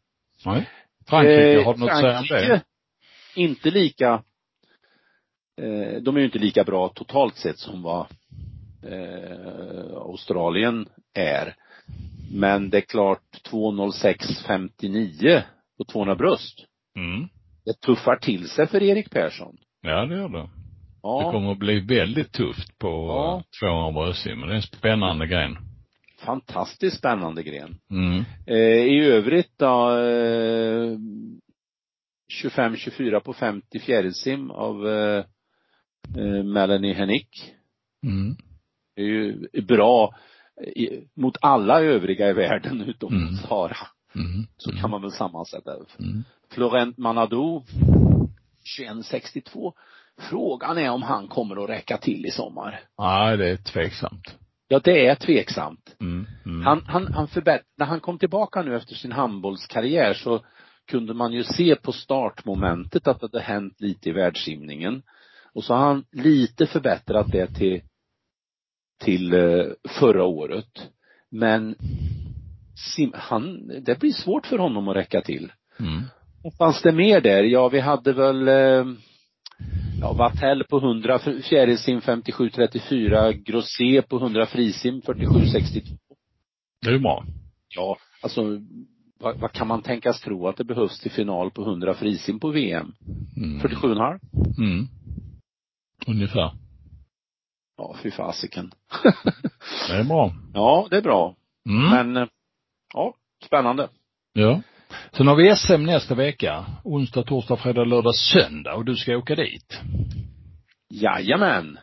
Nej. 0.45 0.69
Frankrike, 1.07 1.59
Eh, 1.59 1.65
har 1.65 1.73
du 1.73 1.79
något 1.79 1.89
att 1.89 1.99
säga 1.99 2.19
om 2.19 2.23
det? 2.23 2.27
Frankrike, 2.27 2.61
inte 3.35 3.71
lika, 3.71 4.13
eh, 4.13 4.21
de 6.03 6.15
är 6.15 6.19
ju 6.19 6.25
inte 6.25 6.39
lika 6.39 6.63
bra 6.63 6.89
totalt 6.89 7.35
sett 7.35 7.57
som 7.59 7.81
vad 7.83 8.05
eh, 8.87 9.95
Australien 9.95 10.87
är. 11.13 11.55
Men 12.33 12.69
det 12.69 12.77
är 12.77 12.81
klart 12.81 13.23
2.06.59 13.51 15.41
på 15.77 15.83
200 15.83 16.15
bröst. 16.15 16.65
Mm. 16.95 17.27
Det 17.65 17.73
tuffar 17.81 18.15
till 18.15 18.49
sig 18.49 18.67
för 18.67 18.83
Erik 18.83 19.09
Persson. 19.11 19.57
Ja, 19.81 20.05
det 20.05 20.15
gör 20.15 20.29
det. 20.29 20.37
Det 20.41 20.49
Ja, 21.03 21.31
kommer 21.31 21.51
att 21.51 21.57
bli 21.59 21.79
väldigt 21.79 22.31
tufft 22.31 22.77
på 22.79 22.87
Ja. 22.87 23.43
ja. 23.61 23.67
200 23.67 23.91
bröstsim, 23.91 24.39
men 24.39 24.49
det 24.49 24.53
är 24.53 24.57
en 24.57 24.61
spännande 24.61 25.27
gren. 25.27 25.57
fantastiskt 26.19 26.97
spännande 26.97 27.43
gren. 27.43 27.77
Mm. 27.91 28.23
Eh, 28.47 28.83
I 28.85 29.05
övrigt 29.05 29.51
då, 29.57 29.97
eh, 29.97 30.97
25-24 32.43 33.19
på 33.19 33.33
50 33.33 33.79
fjärilsim 33.79 34.51
av 34.51 34.87
eh, 34.89 35.25
eh, 36.17 36.43
Melanie 36.43 36.93
Hennick. 36.93 37.53
Mm. 38.05 38.35
Det 38.95 39.01
är 39.01 39.05
ju 39.05 39.47
bra 39.61 40.15
i, 40.75 40.89
mot 41.15 41.37
alla 41.41 41.81
övriga 41.81 42.29
i 42.29 42.33
världen 42.33 42.81
utom 42.81 43.13
Mm. 43.13 43.35
Sara. 43.35 43.77
Mm. 44.15 44.47
Så 44.57 44.71
kan 44.71 44.89
man 44.89 45.01
väl 45.01 45.11
sammansätta. 45.11 45.71
Mm. 45.99 46.23
Florent 46.49 46.97
Manadou, 46.97 47.63
2162. 48.77 49.73
Frågan 50.29 50.77
är 50.77 50.89
om 50.89 51.01
han 51.03 51.27
kommer 51.27 51.63
att 51.63 51.69
räcka 51.69 51.97
till 51.97 52.25
i 52.25 52.31
sommar. 52.31 52.79
Nej, 52.97 53.37
det 53.37 53.49
är 53.49 53.57
tveksamt. 53.57 54.37
Ja, 54.67 54.79
det 54.83 55.07
är 55.07 55.15
tveksamt. 55.15 55.95
Mm. 55.99 56.27
Mm. 56.45 56.61
Han, 56.61 56.83
han, 56.87 57.13
han 57.13 57.27
förbätt, 57.27 57.61
när 57.77 57.85
han 57.85 57.99
kom 57.99 58.19
tillbaka 58.19 58.61
nu 58.61 58.75
efter 58.75 58.95
sin 58.95 59.11
handbollskarriär 59.11 60.13
så 60.13 60.45
kunde 60.87 61.13
man 61.13 61.33
ju 61.33 61.43
se 61.43 61.75
på 61.75 61.91
startmomentet 61.91 63.07
att 63.07 63.19
det 63.19 63.27
hade 63.27 63.41
hänt 63.41 63.81
lite 63.81 64.09
i 64.09 64.11
världssimningen. 64.11 65.03
Och 65.55 65.63
så 65.63 65.73
har 65.73 65.85
han 65.85 66.05
lite 66.11 66.67
förbättrat 66.67 67.31
det 67.31 67.47
till, 67.47 67.81
till 69.03 69.33
eh, 69.33 69.65
förra 69.99 70.23
året. 70.23 70.89
Men 71.31 71.75
sim, 72.95 73.11
han, 73.15 73.67
det 73.85 73.99
blir 73.99 74.11
svårt 74.11 74.45
för 74.45 74.57
honom 74.57 74.87
att 74.87 74.95
räcka 74.95 75.21
till. 75.21 75.51
Mm. 75.79 76.03
Vad 76.43 76.57
fanns 76.57 76.81
det 76.81 76.91
mer 76.91 77.21
där? 77.21 77.43
Ja, 77.43 77.69
vi 77.69 77.79
hade 77.79 78.13
väl 78.13 78.47
eh, 78.47 78.85
ja, 80.01 80.13
Vattell 80.13 80.63
på 80.63 80.77
100 80.77 81.19
fjärilsim 81.19 81.99
57-34, 81.99 83.31
Grosset 83.31 84.09
på 84.09 84.17
100 84.17 84.45
frisim 84.45 85.01
47-62. 85.01 85.97
Det 86.81 86.89
är 86.89 86.99
bra. 86.99 87.25
Ja, 87.69 87.97
alltså 88.21 88.41
vad, 89.19 89.39
vad 89.39 89.51
kan 89.51 89.67
man 89.67 89.81
tänkas 89.81 90.21
tro 90.21 90.47
att 90.47 90.57
det 90.57 90.63
behövs 90.63 90.99
till 90.99 91.11
final 91.11 91.51
på 91.51 91.61
100 91.61 91.93
frisim 91.93 92.39
på 92.39 92.49
VM? 92.49 92.93
Mm. 93.37 93.59
47,5? 93.59 94.19
Mm. 94.57 94.87
Ungefär. 96.07 96.51
Ja, 97.77 97.95
fy 98.03 98.11
fasiken. 98.11 98.71
Det 99.87 99.93
är 99.93 100.03
bra. 100.03 100.33
ja, 100.53 100.87
det 100.89 100.97
är 100.97 101.01
bra. 101.01 101.35
Mm. 101.69 102.13
Men, 102.13 102.27
ja, 102.93 103.13
spännande. 103.45 103.89
Ja. 104.33 104.61
Sen 105.11 105.27
har 105.27 105.35
vi 105.35 105.55
SM 105.55 105.83
nästa 105.83 106.15
vecka. 106.15 106.65
Onsdag, 106.83 107.23
torsdag, 107.23 107.57
fredag, 107.57 107.83
lördag, 107.83 108.15
söndag 108.15 108.75
och 108.75 108.85
du 108.85 108.95
ska 108.95 109.17
åka 109.17 109.35
dit. 109.35 109.79
Jajamän. 110.89 111.79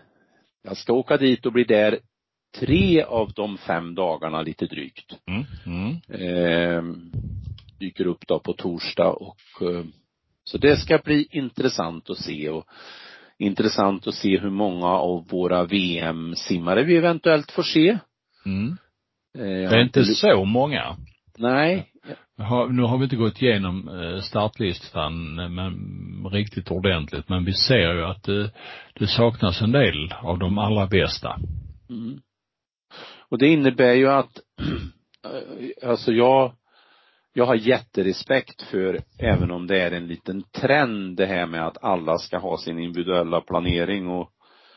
Jag 0.63 0.77
ska 0.77 0.93
åka 0.93 1.17
dit 1.17 1.47
och 1.47 1.53
bli 1.53 1.65
där 1.65 1.99
tre 2.57 3.03
av 3.03 3.33
de 3.33 3.59
fem 3.59 3.95
dagarna 3.95 4.43
lite 4.43 4.67
drygt. 4.67 5.13
Mm. 5.27 5.45
Mm. 5.67 5.97
Eh, 6.09 6.83
dyker 7.79 8.07
upp 8.07 8.27
då 8.27 8.39
på 8.39 8.53
torsdag 8.53 9.11
och 9.11 9.63
eh, 9.63 9.85
så 10.45 10.59
det 10.59 10.77
ska 10.77 10.99
bli 10.99 11.29
intressant 11.31 12.11
att 12.11 12.19
se 12.19 12.49
och 12.49 12.65
intressant 13.39 14.07
att 14.07 14.15
se 14.15 14.39
hur 14.39 14.51
många 14.51 14.87
av 14.87 15.29
våra 15.29 15.65
VM-simmare 15.65 16.85
vi 16.85 16.97
eventuellt 16.97 17.51
får 17.51 17.63
se. 17.63 17.99
Mm. 18.47 18.77
Eh, 19.39 19.71
Det 19.71 19.77
är 19.77 19.83
inte 19.83 20.05
så 20.05 20.45
många. 20.45 20.97
Nej. 21.39 21.93
Nu 22.71 22.83
har 22.83 22.99
vi 22.99 23.05
inte 23.05 23.17
gått 23.17 23.43
igenom 23.43 23.89
eh, 23.89 24.21
startlistan 24.21 25.39
eh, 25.39 25.49
men, 25.49 25.75
riktigt 26.33 26.71
ordentligt, 26.71 27.29
men 27.29 27.45
vi 27.45 27.53
ser 27.53 27.95
ju 27.95 28.05
att 28.05 28.23
det, 28.23 28.51
det 28.95 29.07
saknas 29.07 29.63
en 29.63 29.73
del 29.73 30.15
av 30.23 30.39
de 30.39 30.59
allra 30.59 30.87
bästa. 30.87 31.37
Mm. 31.91 32.21
Och 33.29 33.39
det 33.39 33.49
innebär 33.49 33.95
ju 33.95 34.09
att, 34.09 34.41
alltså 35.83 36.13
jag, 36.13 36.53
jag 37.39 37.47
har 37.47 37.55
jätterespekt 37.55 38.63
för, 38.63 39.01
även 39.19 39.51
om 39.51 39.67
det 39.67 39.81
är 39.83 39.91
en 39.91 40.07
liten 40.07 40.43
trend 40.43 41.17
det 41.17 41.27
här 41.27 41.47
med 41.47 41.67
att 41.67 41.85
alla 41.85 42.19
ska 42.19 42.39
ha 42.39 42.59
sin 42.59 42.79
individuella 42.79 43.41
planering 43.41 44.09
och 44.09 44.31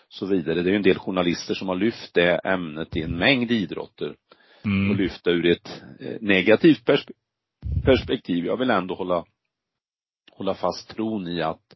så 0.10 0.26
vidare. 0.26 0.62
Det 0.62 0.70
är 0.70 0.72
ju 0.72 0.76
en 0.76 0.82
del 0.84 0.98
journalister 1.00 1.54
som 1.54 1.68
har 1.68 1.76
lyft 1.76 2.14
det 2.14 2.36
ämnet 2.38 2.96
i 2.98 3.02
en 3.02 3.18
mängd 3.18 3.52
idrotter 3.52 4.10
och 4.10 4.66
Mm. 4.66 4.98
lyft 4.98 5.24
det 5.24 5.32
ur 5.32 5.46
ett 5.46 5.82
eh, 6.00 6.18
negativt 6.22 6.86
perspe- 6.86 7.12
perspektiv. 7.86 8.46
Jag 8.46 8.58
vill 8.58 8.70
ändå 8.70 8.96
hålla, 8.96 9.26
hålla 10.32 10.54
fast 10.54 10.90
tron 10.90 11.28
i 11.28 11.42
att 11.42 11.76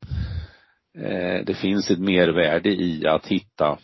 eh, 0.98 1.46
det 1.46 1.58
finns 1.62 1.92
ett 1.92 2.00
mervärde 2.00 2.70
i 2.70 3.08
att 3.08 3.28
hitta 3.28 3.80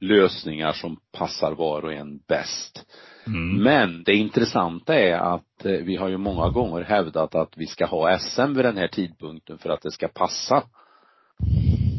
lösningar 0.00 0.72
som 0.72 0.96
passar 1.12 1.52
var 1.52 1.84
och 1.84 1.92
en 1.92 2.18
bäst. 2.28 2.84
Mm. 3.26 3.62
Men 3.62 4.02
det 4.02 4.14
intressanta 4.14 4.94
är 4.94 5.14
att 5.34 5.64
eh, 5.64 5.72
vi 5.72 5.96
har 5.96 6.08
ju 6.08 6.16
många 6.16 6.48
gånger 6.48 6.82
hävdat 6.82 7.34
att 7.34 7.52
vi 7.56 7.66
ska 7.66 7.86
ha 7.86 8.18
SM 8.18 8.54
vid 8.54 8.64
den 8.64 8.76
här 8.76 8.88
tidpunkten 8.88 9.58
för 9.58 9.70
att 9.70 9.82
det 9.82 9.90
ska 9.90 10.08
passa 10.08 10.62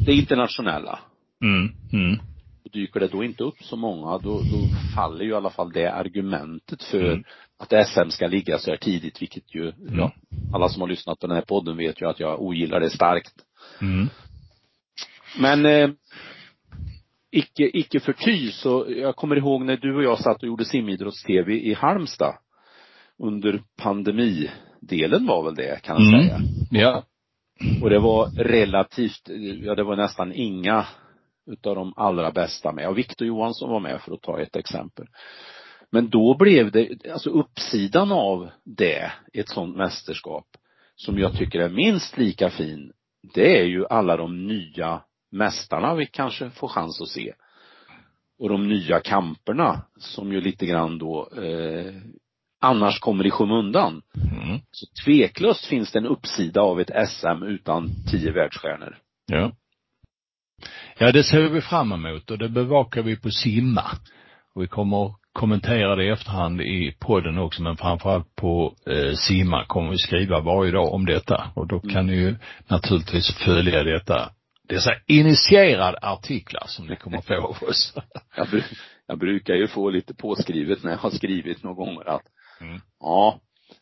det 0.06 0.14
internationella. 0.14 1.00
Mm. 1.42 1.72
Mm. 1.94 2.20
Dyker 2.74 3.00
det 3.00 3.08
då 3.08 3.24
inte 3.24 3.44
upp 3.44 3.64
så 3.64 3.76
många, 3.76 4.18
då, 4.18 4.40
då 4.40 4.68
faller 4.96 5.24
ju 5.24 5.32
i 5.32 5.36
alla 5.36 5.50
fall 5.50 5.72
det 5.72 5.94
argumentet 5.94 6.84
för 6.84 7.04
Mm. 7.04 7.24
att 7.60 7.88
SM 7.88 8.10
ska 8.10 8.28
ligga 8.28 8.58
så 8.60 8.72
här 8.72 8.78
tidigt, 8.78 9.22
vilket 9.22 9.56
ju, 9.56 9.74
ja, 9.98 10.12
alla 10.54 10.70
som 10.70 10.82
har 10.82 10.90
lyssnat 10.90 11.20
på 11.20 11.28
den 11.28 11.36
här 11.36 11.44
podden 11.44 11.78
vet 11.78 12.02
ju 12.02 12.10
att 12.10 12.20
jag 12.20 12.42
ogillar 12.42 12.80
det 12.80 12.90
starkt. 12.90 13.34
Mm. 13.82 14.10
Men 15.40 15.66
eh, 15.66 15.90
icke, 17.34 17.78
icke 17.78 18.00
förty 18.00 18.52
så, 18.52 18.86
jag 18.90 19.16
kommer 19.16 19.36
ihåg 19.36 19.66
när 19.66 19.78
du 19.78 19.96
och 19.96 20.04
jag 20.04 20.20
satt 20.20 20.42
och 20.42 20.48
gjorde 20.48 20.66
simidrotts-tv 20.66 21.54
i 21.54 21.74
Halmstad 21.74 22.38
under 23.18 23.62
pandemidelen 23.78 25.26
var 25.26 25.44
väl 25.44 25.56
det 25.56 25.82
kan 25.84 26.04
jag 26.04 26.22
säga. 26.22 26.36
Mm. 26.36 26.48
Ja. 26.70 27.04
Och 27.82 27.90
det 27.90 28.00
var 28.00 28.30
relativt, 28.44 29.30
ja 29.64 29.76
det 29.76 29.84
var 29.84 29.96
nästan 29.96 30.34
inga 30.34 30.86
utav 31.52 31.76
de 31.76 31.94
allra 31.96 32.32
bästa 32.32 32.72
med. 32.72 32.88
Och 32.90 32.98
Victor 32.98 33.28
Johansson 33.28 33.70
var 33.70 33.80
med 33.80 34.02
för 34.02 34.14
att 34.14 34.22
ta 34.22 34.42
ett 34.42 34.56
exempel. 34.56 35.06
Men 35.92 36.10
då 36.10 36.36
blev 36.40 36.72
det, 36.72 37.06
alltså 37.14 37.30
uppsidan 37.30 38.12
av 38.12 38.50
det, 38.64 39.12
ett 39.34 39.50
sånt 39.50 39.76
mästerskap, 39.76 40.46
som 40.96 41.20
jag 41.20 41.38
tycker 41.38 41.60
är 41.60 41.70
minst 41.70 42.18
lika 42.18 42.50
fin, 42.50 42.92
det 43.34 43.60
är 43.60 43.64
ju 43.64 43.86
alla 43.86 44.18
de 44.18 44.48
nya 44.48 45.02
mästarna 45.34 45.96
vi 45.96 46.06
kanske 46.06 46.50
får 46.50 46.68
chans 46.68 47.02
att 47.02 47.08
se. 47.08 47.34
Och 48.40 48.50
de 48.50 48.68
nya 48.68 49.00
kamperna 49.00 49.82
som 50.00 50.34
ju 50.34 50.42
lite 50.42 50.66
grann 50.66 50.98
då 50.98 51.30
eh, 51.38 51.94
annars 52.62 53.00
kommer 53.00 53.28
i 53.28 53.32
skymundan. 53.32 54.02
Mm. 54.16 54.60
Så 54.72 54.86
tveklöst 55.06 55.66
finns 55.66 55.92
det 55.92 56.00
en 56.00 56.06
uppsida 56.06 56.62
av 56.62 56.80
ett 56.80 57.10
SM 57.10 57.44
utan 57.44 57.90
tio 58.12 58.32
världsstjärnor. 58.32 58.98
Ja. 59.26 59.52
Ja, 60.98 61.12
det 61.12 61.24
ser 61.24 61.50
vi 61.50 61.62
fram 61.62 61.92
emot 61.92 62.32
och 62.32 62.38
det 62.38 62.50
bevakar 62.50 63.02
vi 63.02 63.16
på 63.16 63.30
Simma. 63.30 63.86
Och 64.56 64.64
vi 64.64 64.68
kommer 64.68 65.14
kommentera 65.34 65.96
det 65.96 66.06
i 66.06 66.10
efterhand 66.10 66.62
i 66.62 66.96
podden 67.00 67.38
också, 67.38 67.62
men 67.62 67.78
framförallt 67.78 68.36
på 68.36 68.76
eh, 68.88 69.14
Simma 69.16 69.66
kommer 69.66 69.92
vi 69.92 69.98
skriva 69.98 70.40
varje 70.40 70.72
dag 70.72 70.94
om 70.94 71.06
detta. 71.06 71.52
Och 71.56 71.68
då 71.68 71.80
kan 71.80 72.08
ni 72.08 72.16
ju 72.16 72.36
naturligtvis 72.68 73.38
följa 73.46 73.84
detta, 73.84 74.32
dessa 74.74 74.92
initierade 75.08 75.98
artiklar 76.02 76.64
som 76.68 76.88
ni 76.88 76.96
kommer 76.96 77.22
få 77.22 77.34
av 77.36 77.58
oss. 77.70 77.94
Jag, 78.38 78.48
bru- 78.48 78.78
jag 79.08 79.20
brukar 79.20 79.54
ju 79.54 79.68
få 79.68 79.90
lite 79.90 80.14
påskrivet 80.14 80.84
när 80.84 80.92
jag 80.92 80.98
har 80.98 81.10
skrivit 81.10 81.64
några 81.64 81.76
gånger 81.76 82.10
att, 82.10 82.22
Mm. 82.62 82.80
ja, 83.00 83.40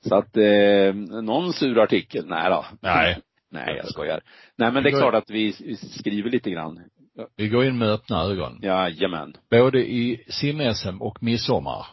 så 0.08 0.16
att 0.16 0.38
eh, 0.38 0.94
någon 1.24 1.54
sur 1.54 1.80
artikel, 1.80 2.26
nej 2.28 2.50
då. 2.50 2.66
Nej. 2.82 3.18
Nej, 3.54 3.76
jag 3.78 3.88
skojar. 3.88 4.22
Nej 4.58 4.72
men 4.72 4.84
det 4.84 4.90
är 4.90 5.00
klart 5.00 5.14
att 5.14 5.30
vi, 5.30 5.56
vi 5.60 5.76
skriver 5.76 6.30
lite 6.30 6.52
grann 6.52 6.80
Vi 7.38 7.48
går 7.48 7.66
in 7.66 7.78
med 7.78 7.90
öppna 7.90 8.22
ögon. 8.22 8.60
Jajamän. 8.62 9.34
Både 9.50 9.80
i 9.80 10.24
sim-SM 10.30 11.02
och 11.02 11.24
midsommar. 11.24 11.86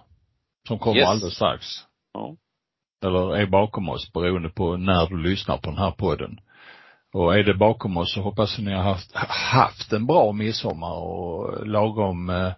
Som 0.68 0.78
kommer 0.78 0.96
Yes. 1.01 1.09
alldeles 1.09 1.34
strax. 1.34 1.66
Ja. 2.14 2.36
Eller 3.05 3.36
är 3.36 3.46
bakom 3.46 3.88
oss 3.88 4.12
beroende 4.12 4.49
på 4.51 4.76
när 4.76 5.07
du 5.07 5.22
lyssnar 5.22 5.57
på 5.57 5.70
den 5.70 5.78
här 5.78 5.90
podden. 5.90 6.38
Och 7.15 7.35
är 7.39 7.43
det 7.43 7.55
bakom 7.55 7.97
oss 7.97 8.15
så 8.15 8.21
hoppas 8.21 8.59
jag 8.59 8.65
ni 8.65 8.73
har 8.73 8.83
haft, 8.83 9.17
haft 9.53 9.93
en 9.93 10.07
bra 10.07 10.33
midsommar 10.33 10.93
och 10.99 11.67
lagom 11.67 12.31
eh, 12.31 12.53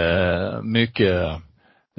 eh, 0.00 0.62
mycket 0.62 1.16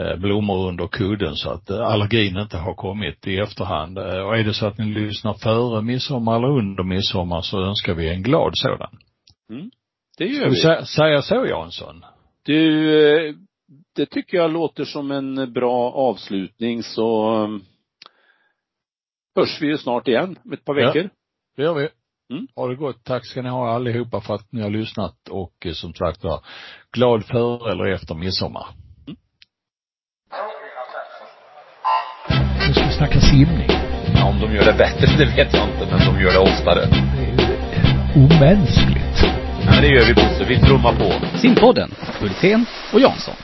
eh, 0.02 0.16
blommor 0.18 0.68
under 0.70 0.88
kudden 0.88 1.36
så 1.36 1.50
att 1.52 1.70
eh, 1.70 1.80
allergin 1.88 2.38
inte 2.38 2.58
har 2.58 2.74
kommit 2.74 3.28
i 3.28 3.38
efterhand. 3.38 3.98
Och 4.00 4.38
är 4.38 4.44
det 4.44 4.54
så 4.54 4.66
att 4.68 4.78
ni 4.78 4.86
lyssnar 4.86 5.34
före 5.34 5.82
midsommar 5.82 6.36
eller 6.36 6.48
under 6.60 6.84
midsommar 6.84 7.42
så 7.42 7.62
önskar 7.64 7.94
vi 7.94 8.10
en 8.10 8.24
glad 8.24 8.52
sådan. 8.56 8.98
Det 10.18 10.26
gör 10.26 10.40
Ska 10.40 10.50
vi 10.50 10.56
vi. 10.56 10.62
sä- 10.82 10.86
säga 10.86 11.22
så 11.22 11.46
Jansson? 11.46 12.06
Du, 12.46 13.38
det 13.96 14.06
tycker 14.06 14.38
jag 14.38 14.52
låter 14.52 14.86
som 14.86 15.12
en 15.12 15.54
bra 15.54 15.92
avslutning 15.92 16.84
så 16.84 17.32
hörs 19.36 19.62
vi 19.62 19.68
ju 19.68 19.78
snart 19.78 20.08
igen 20.08 20.40
om 20.46 20.54
ett 20.54 20.66
par 20.66 20.76
Ja. 20.76 20.94
Det 21.56 21.64
gör 21.64 21.74
vi. 21.74 21.90
Mm. 22.34 22.48
Ha 22.56 22.68
det 22.68 22.76
gott. 22.76 23.04
Tack 23.04 23.26
ska 23.26 23.42
ni 23.42 23.50
ha 23.50 23.76
allihopa 23.76 24.22
för 24.22 24.36
att 24.36 24.52
ni 24.52 24.62
har 24.62 24.70
lyssnat 24.70 25.16
och 25.30 25.66
eh, 25.66 25.74
som 25.74 25.94
sagt 25.94 26.24
var, 26.24 26.46
glad 26.92 27.26
före 27.26 27.72
eller 27.72 27.92
efter 27.92 28.16
midsommar. 28.16 28.68
Nu 32.68 32.74
ska 32.74 32.86
vi 32.86 32.94
snacka 32.94 33.20
simning. 33.20 33.68
Ja, 34.16 34.30
om 34.30 34.40
de 34.40 34.56
gör 34.56 34.66
det 34.66 34.78
bättre, 34.78 35.08
det 35.18 35.26
vet 35.26 35.54
jag 35.54 35.70
inte, 35.70 35.88
men 35.92 36.00
de 36.14 36.22
gör 36.24 36.32
det 36.32 36.40
oftare. 36.40 36.82
Det 37.16 37.26
är 37.26 37.32
ju 37.32 38.26
omänskligt. 38.26 39.18
Ja, 39.66 39.72
men 39.72 39.82
det 39.82 39.88
gör 39.88 40.06
vi 40.08 40.14
Bosse, 40.14 40.46
vi 40.48 40.60
trummar 40.60 40.94
på. 40.94 41.38
Simpodden, 41.38 41.92
Hultén 42.20 42.66
och 42.94 43.00
Jansson. 43.00 43.36